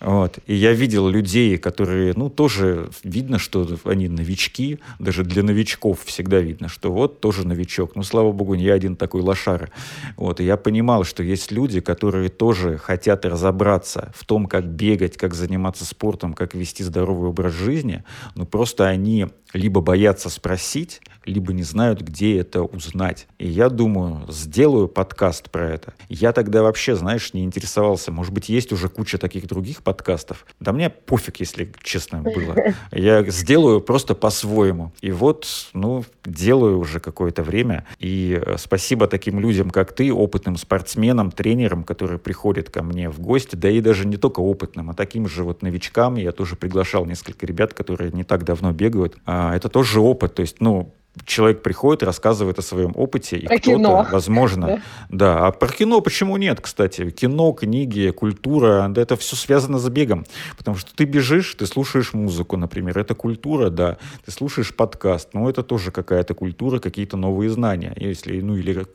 Вот. 0.00 0.38
И 0.46 0.54
я 0.54 0.72
видел 0.72 1.08
людей, 1.08 1.56
которые, 1.58 2.12
ну, 2.16 2.28
тоже 2.28 2.90
видно, 3.04 3.38
что 3.38 3.66
они 3.84 4.08
новички, 4.08 4.80
даже 4.98 5.24
для 5.24 5.42
новичков 5.42 6.02
всегда 6.04 6.40
видно, 6.40 6.68
что 6.68 6.92
вот 6.92 7.20
тоже 7.20 7.46
новичок. 7.46 7.94
Ну, 7.94 8.02
слава 8.02 8.32
богу, 8.32 8.54
не 8.54 8.64
я 8.64 8.74
один 8.74 8.96
такой 8.96 9.22
лошара. 9.22 9.70
Вот. 10.16 10.40
И 10.40 10.44
я 10.44 10.56
понимал, 10.56 11.04
что 11.04 11.22
есть 11.22 11.52
люди, 11.52 11.80
которые 11.80 12.28
тоже 12.28 12.76
хотят 12.78 13.24
разобраться 13.24 14.12
в 14.14 14.26
том, 14.26 14.46
как 14.46 14.66
бегать, 14.66 15.16
как 15.16 15.34
заниматься 15.34 15.69
заниматься 15.70 15.84
спортом, 15.84 16.34
как 16.34 16.54
вести 16.54 16.82
здоровый 16.82 17.30
образ 17.30 17.52
жизни, 17.52 18.04
но 18.34 18.44
просто 18.44 18.86
они 18.86 19.26
либо 19.52 19.80
боятся 19.80 20.30
спросить, 20.30 21.00
либо 21.24 21.52
не 21.52 21.62
знают, 21.62 22.00
где 22.00 22.38
это 22.38 22.62
узнать. 22.62 23.26
И 23.38 23.46
я 23.46 23.68
думаю, 23.68 24.24
сделаю 24.28 24.88
подкаст 24.88 25.50
про 25.50 25.68
это. 25.68 25.92
Я 26.08 26.32
тогда 26.32 26.62
вообще, 26.62 26.96
знаешь, 26.96 27.34
не 27.34 27.44
интересовался. 27.44 28.10
Может 28.10 28.32
быть, 28.32 28.48
есть 28.48 28.72
уже 28.72 28.88
куча 28.88 29.18
таких 29.18 29.46
других 29.46 29.82
подкастов. 29.82 30.46
Да 30.60 30.72
мне 30.72 30.90
пофиг, 30.90 31.36
если 31.40 31.72
честно 31.82 32.22
было. 32.22 32.56
Я 32.92 33.22
сделаю 33.24 33.80
просто 33.80 34.14
по-своему. 34.14 34.92
И 35.00 35.10
вот, 35.10 35.46
ну, 35.74 36.04
делаю 36.24 36.78
уже 36.78 37.00
какое-то 37.00 37.42
время. 37.42 37.86
И 37.98 38.40
э, 38.40 38.56
спасибо 38.58 39.06
таким 39.06 39.40
людям, 39.40 39.70
как 39.70 39.92
ты, 39.92 40.12
опытным 40.12 40.56
спортсменам, 40.56 41.30
тренерам, 41.30 41.84
которые 41.84 42.18
приходят 42.18 42.70
ко 42.70 42.82
мне 42.82 43.10
в 43.10 43.20
гости, 43.20 43.56
да 43.56 43.70
и 43.70 43.80
даже 43.80 44.06
не 44.06 44.16
только 44.16 44.40
опытным, 44.40 44.90
а 44.90 44.94
таким 44.94 45.28
же 45.28 45.44
вот 45.44 45.62
новичкам. 45.62 46.16
Я 46.16 46.32
тоже 46.32 46.56
приглашал 46.56 47.04
несколько 47.04 47.46
ребят, 47.46 47.74
которые 47.74 48.10
не 48.12 48.24
так 48.24 48.44
давно 48.44 48.72
бегают. 48.72 49.18
А, 49.26 49.39
это 49.54 49.68
тоже 49.68 50.00
опыт. 50.00 50.34
То 50.34 50.42
есть, 50.42 50.60
ну, 50.60 50.94
человек 51.24 51.62
приходит, 51.62 52.02
рассказывает 52.02 52.58
о 52.58 52.62
своем 52.62 52.92
опыте, 52.94 53.36
и 53.36 53.46
кто-то, 53.46 54.08
возможно, 54.10 54.66
да? 54.66 54.82
да. 55.08 55.46
А 55.46 55.52
про 55.52 55.68
кино 55.68 56.00
почему 56.00 56.36
нет, 56.36 56.60
кстати? 56.60 57.10
Кино, 57.10 57.52
книги, 57.52 58.10
культура, 58.10 58.86
да, 58.88 59.02
это 59.02 59.16
все 59.16 59.34
связано 59.34 59.78
с 59.78 59.88
бегом, 59.88 60.24
потому 60.56 60.76
что 60.76 60.94
ты 60.94 61.04
бежишь, 61.04 61.54
ты 61.54 61.66
слушаешь 61.66 62.12
музыку, 62.12 62.56
например, 62.56 62.98
это 62.98 63.14
культура, 63.14 63.70
да, 63.70 63.98
ты 64.24 64.30
слушаешь 64.30 64.74
подкаст, 64.74 65.30
ну 65.32 65.48
это 65.48 65.62
тоже 65.62 65.90
какая-то 65.90 66.34
культура, 66.34 66.78
какие-то 66.78 67.16
новые 67.16 67.50
знания, 67.50 67.92
если, 67.96 68.40
ну 68.40 68.56
или 68.56 68.86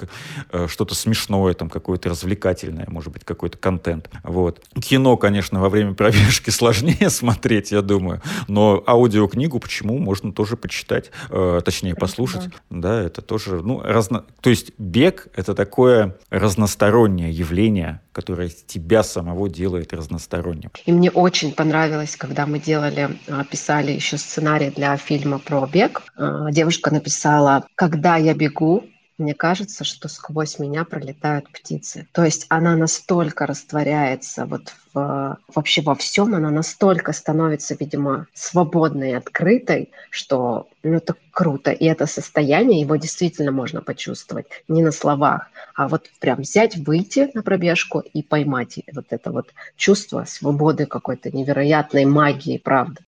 э, 0.51 0.67
что-то 0.67 0.95
смешное, 0.95 1.53
там 1.53 1.69
какое-то 1.69 2.09
развлекательное, 2.09 2.85
может 2.87 3.11
быть, 3.11 3.25
какой-то 3.25 3.57
контент, 3.57 4.09
вот. 4.23 4.61
Кино, 4.79 5.17
конечно, 5.17 5.59
во 5.59 5.69
время 5.69 5.93
пробежки 5.93 6.49
сложнее 6.55 7.09
смотреть, 7.09 7.71
я 7.71 7.81
думаю, 7.81 8.21
но 8.47 8.81
аудиокнигу 8.87 9.59
почему 9.59 9.97
можно 9.97 10.31
тоже 10.31 10.55
почитать, 10.55 11.11
э, 11.29 11.61
точнее 11.63 11.95
послушать. 12.07 12.49
Да. 12.69 12.81
да, 12.81 13.01
это 13.03 13.21
тоже, 13.21 13.61
ну, 13.61 13.81
разно... 13.81 14.25
То 14.41 14.49
есть 14.49 14.71
бег— 14.77 15.27
это 15.35 15.53
такое 15.53 16.17
разностороннее 16.29 17.31
явление, 17.31 18.01
которое 18.11 18.49
тебя 18.49 19.03
самого 19.03 19.49
делает 19.49 19.93
разносторонним. 19.93 20.71
И 20.85 20.91
мне 20.91 21.11
очень 21.11 21.53
понравилось, 21.53 22.15
когда 22.15 22.45
мы 22.45 22.59
делали, 22.59 23.17
а, 23.27 23.43
писали 23.43 23.91
еще 23.91 24.17
сценарий 24.17 24.69
для 24.69 24.95
фильма 24.97 25.39
про 25.39 25.65
бег. 25.65 26.03
А, 26.15 26.51
девушка 26.51 26.93
написала 26.93 27.65
«Когда 27.75 28.17
я 28.17 28.33
бегу, 28.33 28.83
мне 29.17 29.33
кажется, 29.33 29.83
что 29.83 30.07
сквозь 30.07 30.59
меня 30.59 30.83
пролетают 30.83 31.49
птицы. 31.49 32.07
То 32.11 32.25
есть 32.25 32.45
она 32.49 32.75
настолько 32.75 33.45
растворяется 33.45 34.45
вот 34.45 34.73
в, 34.93 35.37
вообще 35.53 35.81
во 35.81 35.95
всем, 35.95 36.35
она 36.35 36.49
настолько 36.49 37.13
становится, 37.13 37.75
видимо, 37.79 38.27
свободной 38.33 39.11
и 39.11 39.15
открытой, 39.15 39.91
что 40.09 40.67
ну, 40.83 40.95
это 40.95 41.15
круто. 41.31 41.71
И 41.71 41.85
это 41.85 42.05
состояние, 42.07 42.81
его 42.81 42.95
действительно 42.97 43.51
можно 43.51 43.81
почувствовать 43.81 44.47
не 44.67 44.83
на 44.83 44.91
словах, 44.91 45.47
а 45.75 45.87
вот 45.87 46.09
прям 46.19 46.41
взять, 46.41 46.75
выйти 46.75 47.31
на 47.33 47.41
пробежку 47.41 47.99
и 47.99 48.21
поймать 48.21 48.79
вот 48.93 49.05
это 49.09 49.31
вот 49.31 49.53
чувство 49.77 50.25
свободы 50.25 50.85
какой-то 50.85 51.31
невероятной 51.31 52.05
магии, 52.05 52.57
правда. 52.57 53.01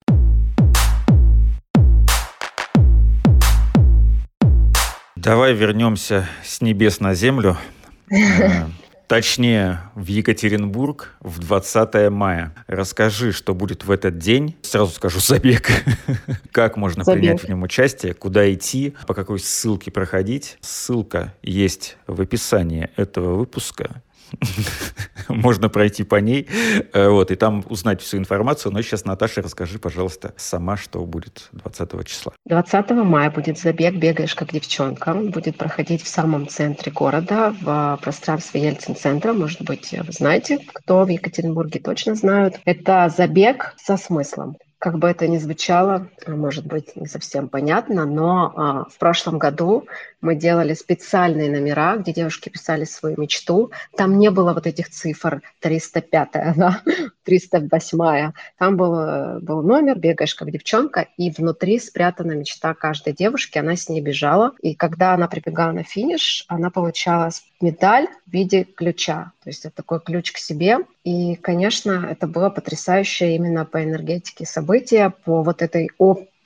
Давай 5.27 5.53
вернемся 5.53 6.25
с 6.41 6.61
небес 6.61 7.01
на 7.01 7.13
землю. 7.13 7.57
Э, 8.09 8.67
точнее, 9.07 9.81
в 9.93 10.05
Екатеринбург 10.07 11.15
в 11.19 11.39
20 11.39 12.09
мая. 12.09 12.55
Расскажи, 12.67 13.33
что 13.33 13.53
будет 13.53 13.83
в 13.83 13.91
этот 13.91 14.17
день. 14.17 14.55
Сразу 14.61 14.93
скажу 14.93 15.19
забег. 15.19 15.67
как 16.53 16.77
можно 16.77 17.03
забег. 17.03 17.19
принять 17.19 17.43
в 17.43 17.49
нем 17.49 17.63
участие, 17.63 18.13
куда 18.13 18.49
идти, 18.53 18.95
по 19.05 19.13
какой 19.13 19.39
ссылке 19.39 19.91
проходить. 19.91 20.57
Ссылка 20.61 21.33
есть 21.41 21.97
в 22.07 22.21
описании 22.21 22.89
этого 22.95 23.35
выпуска. 23.35 24.01
Можно 25.29 25.69
пройти 25.69 26.03
по 26.03 26.15
ней, 26.15 26.47
э, 26.93 27.07
вот, 27.09 27.31
и 27.31 27.35
там 27.35 27.63
узнать 27.69 28.01
всю 28.01 28.17
информацию. 28.17 28.71
Но 28.71 28.81
сейчас, 28.81 29.05
Наташа, 29.05 29.41
расскажи, 29.41 29.79
пожалуйста, 29.79 30.33
сама, 30.37 30.77
что 30.77 31.05
будет 31.05 31.49
20 31.51 32.05
числа. 32.05 32.33
20 32.45 32.91
мая 32.91 33.31
будет 33.31 33.59
забег 33.59 33.95
«Бегаешь 33.95 34.35
как 34.35 34.51
девчонка». 34.51 35.13
Будет 35.13 35.57
проходить 35.57 36.03
в 36.03 36.07
самом 36.07 36.47
центре 36.47 36.91
города, 36.91 37.55
в 37.61 37.99
пространстве 38.01 38.61
Ельцин-центра. 38.63 39.33
Может 39.33 39.63
быть, 39.63 39.91
вы 39.91 40.11
знаете, 40.11 40.59
кто 40.73 41.03
в 41.03 41.09
Екатеринбурге 41.09 41.79
точно 41.79 42.15
знают. 42.15 42.59
Это 42.65 43.11
забег 43.15 43.73
со 43.77 43.97
смыслом. 43.97 44.57
Как 44.79 44.99
бы 44.99 45.07
это 45.07 45.27
ни 45.27 45.37
звучало, 45.37 46.09
может 46.27 46.65
быть, 46.65 46.95
не 46.95 47.07
совсем 47.07 47.49
понятно, 47.49 48.05
но 48.05 48.53
а, 48.55 48.85
в 48.89 48.97
прошлом 48.99 49.39
году 49.39 49.87
мы 50.21 50.35
делали 50.35 50.73
специальные 50.73 51.49
номера, 51.49 51.97
где 51.97 52.13
девушки 52.13 52.49
писали 52.49 52.83
свою 52.83 53.19
мечту. 53.19 53.71
Там 53.95 54.19
не 54.19 54.29
было 54.29 54.53
вот 54.53 54.67
этих 54.67 54.89
цифр 54.89 55.41
305, 55.61 56.29
да, 56.55 56.81
308. 57.23 58.31
Там 58.59 58.77
был, 58.77 59.39
был 59.41 59.63
номер, 59.63 59.97
бегаешь 59.97 60.35
как 60.35 60.51
девчонка, 60.51 61.07
и 61.17 61.31
внутри 61.31 61.79
спрятана 61.79 62.33
мечта 62.33 62.73
каждой 62.73 63.13
девушки. 63.13 63.57
Она 63.57 63.75
с 63.75 63.89
ней 63.89 64.01
бежала. 64.01 64.53
И 64.61 64.75
когда 64.75 65.13
она 65.13 65.27
прибегала 65.27 65.71
на 65.71 65.83
финиш, 65.83 66.45
она 66.47 66.69
получала 66.69 67.29
медаль 67.61 68.07
в 68.25 68.31
виде 68.31 68.63
ключа. 68.63 69.31
То 69.43 69.49
есть 69.49 69.65
это 69.65 69.75
такой 69.77 69.99
ключ 69.99 70.31
к 70.31 70.37
себе. 70.37 70.79
И, 71.03 71.35
конечно, 71.35 72.07
это 72.09 72.27
было 72.27 72.49
потрясающее 72.49 73.35
именно 73.35 73.65
по 73.65 73.83
энергетике 73.83 74.45
событие, 74.45 75.09
по 75.09 75.43
вот 75.43 75.61
этой 75.61 75.89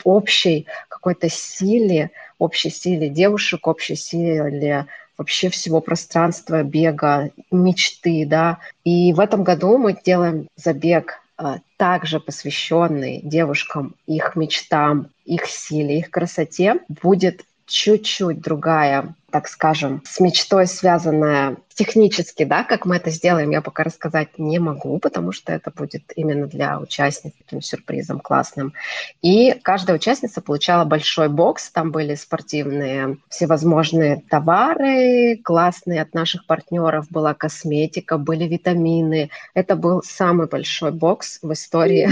общей 0.03 0.67
какой-то 0.87 1.29
силе, 1.29 2.11
общей 2.37 2.69
силе 2.69 3.09
девушек, 3.09 3.67
общей 3.67 3.95
силе 3.95 4.87
вообще 5.17 5.49
всего 5.49 5.81
пространства 5.81 6.63
бега, 6.63 7.29
мечты, 7.51 8.25
да. 8.25 8.59
И 8.83 9.13
в 9.13 9.19
этом 9.19 9.43
году 9.43 9.77
мы 9.77 9.95
делаем 10.03 10.47
забег 10.55 11.21
а, 11.37 11.59
также 11.77 12.19
посвященный 12.19 13.21
девушкам, 13.23 13.95
их 14.07 14.35
мечтам, 14.35 15.09
их 15.25 15.45
силе, 15.45 15.99
их 15.99 16.09
красоте. 16.09 16.79
Будет 16.87 17.45
чуть-чуть 17.71 18.41
другая 18.41 19.15
так 19.31 19.47
скажем, 19.47 20.03
с 20.05 20.19
мечтой 20.19 20.67
связанная 20.67 21.57
технически, 21.73 22.43
да, 22.43 22.63
как 22.63 22.85
мы 22.85 22.97
это 22.97 23.09
сделаем, 23.09 23.49
я 23.49 23.61
пока 23.61 23.83
рассказать 23.83 24.37
не 24.37 24.59
могу, 24.59 24.99
потому 24.99 25.31
что 25.31 25.53
это 25.53 25.71
будет 25.71 26.03
именно 26.15 26.45
для 26.47 26.79
участниц 26.79 27.33
таким 27.37 27.61
сюрпризом 27.61 28.19
классным. 28.19 28.73
И 29.21 29.53
каждая 29.63 29.95
участница 29.95 30.41
получала 30.41 30.83
большой 30.83 31.29
бокс, 31.29 31.71
там 31.71 31.91
были 31.91 32.15
спортивные 32.15 33.17
всевозможные 33.29 34.21
товары, 34.29 35.37
классные 35.43 36.01
от 36.01 36.13
наших 36.13 36.45
партнеров 36.45 37.07
была 37.09 37.33
косметика, 37.33 38.17
были 38.17 38.43
витамины. 38.43 39.31
Это 39.53 39.75
был 39.75 40.03
самый 40.03 40.47
большой 40.47 40.91
бокс 40.91 41.39
в 41.41 41.51
истории 41.53 42.07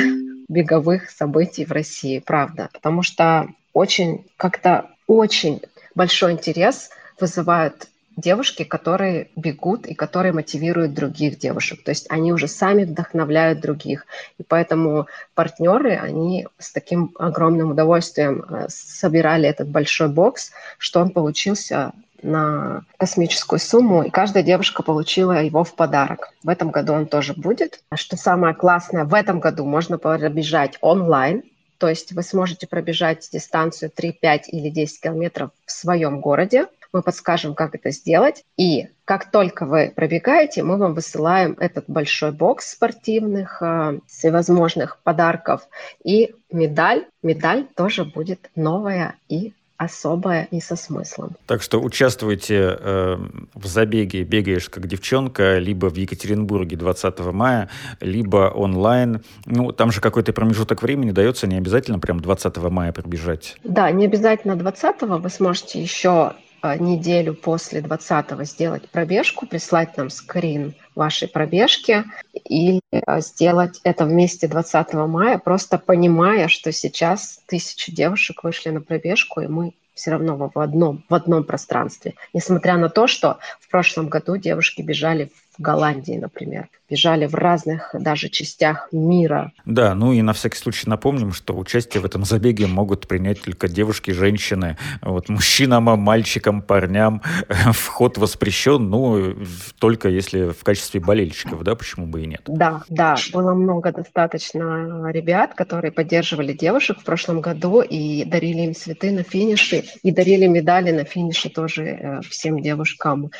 беговых 0.47 1.11
событий 1.11 1.65
в 1.65 1.71
России, 1.71 2.19
правда, 2.19 2.69
потому 2.73 3.03
что 3.03 3.49
очень 3.73 4.25
как-то 4.37 4.89
очень 5.09 5.61
большой 5.95 6.33
интерес 6.33 6.91
вызывают 7.19 7.87
девушки, 8.15 8.63
которые 8.63 9.29
бегут 9.35 9.87
и 9.87 9.95
которые 9.95 10.33
мотивируют 10.33 10.93
других 10.93 11.39
девушек. 11.39 11.83
То 11.83 11.89
есть 11.89 12.05
они 12.09 12.31
уже 12.31 12.47
сами 12.47 12.83
вдохновляют 12.83 13.59
других. 13.59 14.05
И 14.37 14.43
поэтому 14.43 15.07
партнеры, 15.33 15.95
они 15.95 16.47
с 16.59 16.71
таким 16.71 17.11
огромным 17.17 17.71
удовольствием 17.71 18.45
э, 18.49 18.65
собирали 18.69 19.49
этот 19.49 19.69
большой 19.69 20.09
бокс, 20.09 20.51
что 20.77 20.99
он 20.99 21.09
получился 21.09 21.93
на 22.21 22.83
космическую 22.97 23.59
сумму, 23.59 24.03
и 24.03 24.09
каждая 24.09 24.43
девушка 24.43 24.83
получила 24.83 25.41
его 25.41 25.63
в 25.63 25.73
подарок. 25.73 26.33
В 26.43 26.49
этом 26.49 26.69
году 26.69 26.93
он 26.93 27.05
тоже 27.05 27.33
будет. 27.33 27.81
Что 27.95 28.17
самое 28.17 28.53
классное, 28.53 29.05
в 29.05 29.13
этом 29.13 29.39
году 29.39 29.65
можно 29.65 29.97
пробежать 29.97 30.77
онлайн, 30.81 31.43
то 31.79 31.89
есть 31.89 32.11
вы 32.11 32.21
сможете 32.21 32.67
пробежать 32.67 33.27
дистанцию 33.31 33.89
3, 33.89 34.11
5 34.11 34.49
или 34.49 34.69
10 34.69 35.01
километров 35.01 35.51
в 35.65 35.71
своем 35.71 36.19
городе, 36.19 36.67
мы 36.91 37.01
подскажем, 37.01 37.53
как 37.53 37.75
это 37.75 37.91
сделать. 37.91 38.43
И 38.57 38.89
как 39.05 39.31
только 39.31 39.65
вы 39.65 39.91
пробегаете, 39.95 40.63
мы 40.63 40.77
вам 40.77 40.93
высылаем 40.93 41.55
этот 41.59 41.85
большой 41.87 42.31
бокс 42.31 42.71
спортивных, 42.71 43.61
э, 43.61 43.99
всевозможных 44.07 44.99
подарков 45.03 45.67
и 46.03 46.35
медаль. 46.51 47.05
Медаль 47.21 47.67
тоже 47.75 48.05
будет 48.05 48.49
новая 48.55 49.15
и 49.27 49.53
особое 49.79 50.49
и 50.51 50.59
со 50.59 50.75
смыслом. 50.75 51.37
Так 51.45 51.61
что 51.61 51.81
участвуйте 51.81 52.77
э, 52.77 53.17
в 53.53 53.65
забеге 53.65 54.23
«Бегаешь 54.23 54.69
как 54.69 54.85
девчонка» 54.87 55.57
либо 55.57 55.87
в 55.87 55.95
Екатеринбурге 55.95 56.75
20 56.75 57.19
мая, 57.31 57.69
либо 58.01 58.51
онлайн. 58.53 59.21
Ну, 59.45 59.71
там 59.71 59.91
же 59.93 60.01
какой-то 60.01 60.33
промежуток 60.33 60.83
времени 60.83 61.11
дается, 61.11 61.47
не 61.47 61.55
обязательно 61.55 61.97
прям 61.97 62.19
20 62.19 62.57
мая 62.57 62.91
пробежать. 62.91 63.55
Да, 63.63 63.89
не 63.89 64.03
обязательно 64.03 64.57
20 64.57 65.01
вы 65.01 65.29
сможете 65.29 65.81
еще 65.81 66.33
неделю 66.63 67.33
после 67.33 67.81
20 67.81 68.47
сделать 68.47 68.89
пробежку, 68.89 69.45
прислать 69.45 69.97
нам 69.97 70.09
скрин 70.09 70.75
вашей 70.95 71.27
пробежки 71.27 72.05
или 72.33 72.81
а, 73.05 73.21
сделать 73.21 73.79
это 73.83 74.05
вместе 74.05 74.47
20 74.47 74.93
мая, 74.93 75.37
просто 75.37 75.77
понимая, 75.77 76.47
что 76.47 76.71
сейчас 76.71 77.39
тысячи 77.47 77.93
девушек 77.93 78.43
вышли 78.43 78.69
на 78.69 78.81
пробежку, 78.81 79.41
и 79.41 79.47
мы 79.47 79.73
все 79.93 80.11
равно 80.11 80.51
в 80.53 80.59
одном, 80.59 81.03
в 81.09 81.13
одном 81.13 81.43
пространстве. 81.43 82.15
Несмотря 82.33 82.77
на 82.77 82.89
то, 82.89 83.07
что 83.07 83.39
в 83.59 83.69
прошлом 83.69 84.07
году 84.07 84.37
девушки 84.37 84.81
бежали 84.81 85.31
в 85.48 85.48
Голландии, 85.59 86.17
например 86.17 86.67
бежали 86.89 87.25
в 87.25 87.35
разных 87.35 87.91
даже 87.93 88.29
частях 88.29 88.89
мира. 88.91 89.51
Да, 89.65 89.93
ну 89.93 90.11
и 90.11 90.21
на 90.21 90.33
всякий 90.33 90.57
случай 90.57 90.89
напомним, 90.89 91.33
что 91.33 91.55
участие 91.55 92.01
в 92.01 92.05
этом 92.05 92.25
забеге 92.25 92.67
могут 92.67 93.07
принять 93.07 93.41
только 93.41 93.67
девушки, 93.67 94.11
женщины. 94.11 94.77
Вот 95.01 95.29
мужчинам, 95.29 95.83
мальчикам, 95.83 96.61
парням 96.61 97.21
вход 97.73 98.17
воспрещен, 98.17 98.89
ну, 98.89 99.35
только 99.79 100.09
если 100.09 100.49
в 100.49 100.63
качестве 100.63 100.99
болельщиков, 100.99 101.63
да, 101.63 101.75
почему 101.75 102.07
бы 102.07 102.23
и 102.23 102.27
нет. 102.27 102.41
Да, 102.47 102.81
да, 102.89 103.15
было 103.33 103.53
много 103.53 103.91
достаточно 103.91 105.09
ребят, 105.11 105.53
которые 105.53 105.91
поддерживали 105.91 106.53
девушек 106.53 106.99
в 106.99 107.03
прошлом 107.03 107.41
году 107.41 107.81
и 107.81 108.25
дарили 108.25 108.61
им 108.61 108.75
цветы 108.75 109.11
на 109.11 109.23
финише, 109.23 109.83
и 110.03 110.11
дарили 110.11 110.47
медали 110.47 110.91
на 110.91 111.03
финише 111.03 111.49
тоже 111.49 111.83
э, 111.83 112.21
всем 112.21 112.61
девушкам 112.61 113.31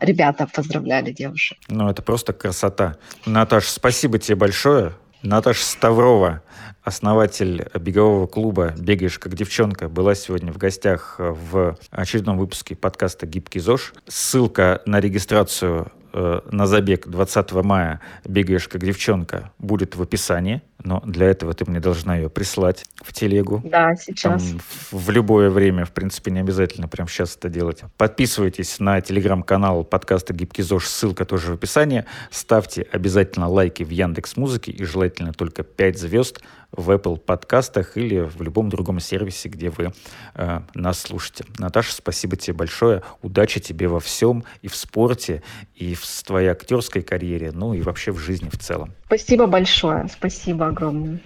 ребята 0.00 0.48
поздравляли 0.52 1.12
девушек. 1.12 1.58
Ну, 1.68 1.88
это 1.88 2.02
просто 2.02 2.32
красота. 2.32 2.96
Наташа, 3.26 3.70
спасибо 3.70 4.18
тебе 4.18 4.36
большое. 4.36 4.92
Наташа 5.22 5.64
Ставрова, 5.64 6.42
основатель 6.82 7.68
бегового 7.74 8.26
клуба 8.28 8.72
«Бегаешь 8.78 9.18
как 9.18 9.34
девчонка», 9.34 9.88
была 9.88 10.14
сегодня 10.14 10.52
в 10.52 10.58
гостях 10.58 11.16
в 11.18 11.76
очередном 11.90 12.38
выпуске 12.38 12.76
подкаста 12.76 13.26
«Гибкий 13.26 13.58
ЗОЖ». 13.58 13.94
Ссылка 14.06 14.80
на 14.86 15.00
регистрацию 15.00 15.90
э, 16.12 16.40
на 16.50 16.66
забег 16.66 17.08
20 17.08 17.52
мая 17.64 18.00
«Бегаешь 18.24 18.68
как 18.68 18.82
девчонка» 18.84 19.52
будет 19.58 19.96
в 19.96 20.02
описании 20.02 20.62
но 20.84 21.02
для 21.04 21.26
этого 21.26 21.54
ты 21.54 21.64
мне 21.68 21.80
должна 21.80 22.16
ее 22.16 22.30
прислать 22.30 22.84
в 23.02 23.12
телегу. 23.12 23.60
Да, 23.64 23.96
сейчас. 23.96 24.42
Там, 24.42 24.60
в 24.92 25.10
любое 25.10 25.50
время, 25.50 25.84
в 25.84 25.92
принципе, 25.92 26.30
не 26.30 26.40
обязательно 26.40 26.88
прямо 26.88 27.08
сейчас 27.08 27.36
это 27.36 27.48
делать. 27.48 27.82
Подписывайтесь 27.96 28.78
на 28.78 29.00
телеграм-канал 29.00 29.84
подкаста 29.84 30.32
Гибкий 30.34 30.62
ЗОЖ, 30.62 30.86
ссылка 30.86 31.24
тоже 31.24 31.50
в 31.50 31.54
описании. 31.54 32.04
Ставьте 32.30 32.86
обязательно 32.92 33.48
лайки 33.48 33.82
в 33.82 33.90
Яндекс 33.90 34.36
Музыке 34.36 34.70
и 34.70 34.84
желательно 34.84 35.32
только 35.32 35.62
5 35.62 35.98
звезд 35.98 36.40
в 36.72 36.90
Apple 36.90 37.18
подкастах 37.18 37.96
или 37.96 38.20
в 38.20 38.42
любом 38.42 38.68
другом 38.68 39.00
сервисе, 39.00 39.48
где 39.48 39.70
вы 39.70 39.92
э, 40.34 40.60
нас 40.74 41.00
слушаете. 41.00 41.44
Наташа, 41.58 41.92
спасибо 41.92 42.36
тебе 42.36 42.54
большое. 42.54 43.02
Удачи 43.22 43.60
тебе 43.60 43.88
во 43.88 44.00
всем 44.00 44.44
и 44.62 44.68
в 44.68 44.76
спорте, 44.76 45.42
и 45.74 45.94
в 45.94 46.04
твоей 46.24 46.48
актерской 46.48 47.02
карьере, 47.02 47.52
ну 47.52 47.74
и 47.74 47.80
вообще 47.82 48.12
в 48.12 48.18
жизни 48.18 48.48
в 48.48 48.58
целом. 48.58 48.92
Спасибо 49.06 49.46
большое. 49.46 50.08
Спасибо 50.08 50.66
огромное. 50.66 51.20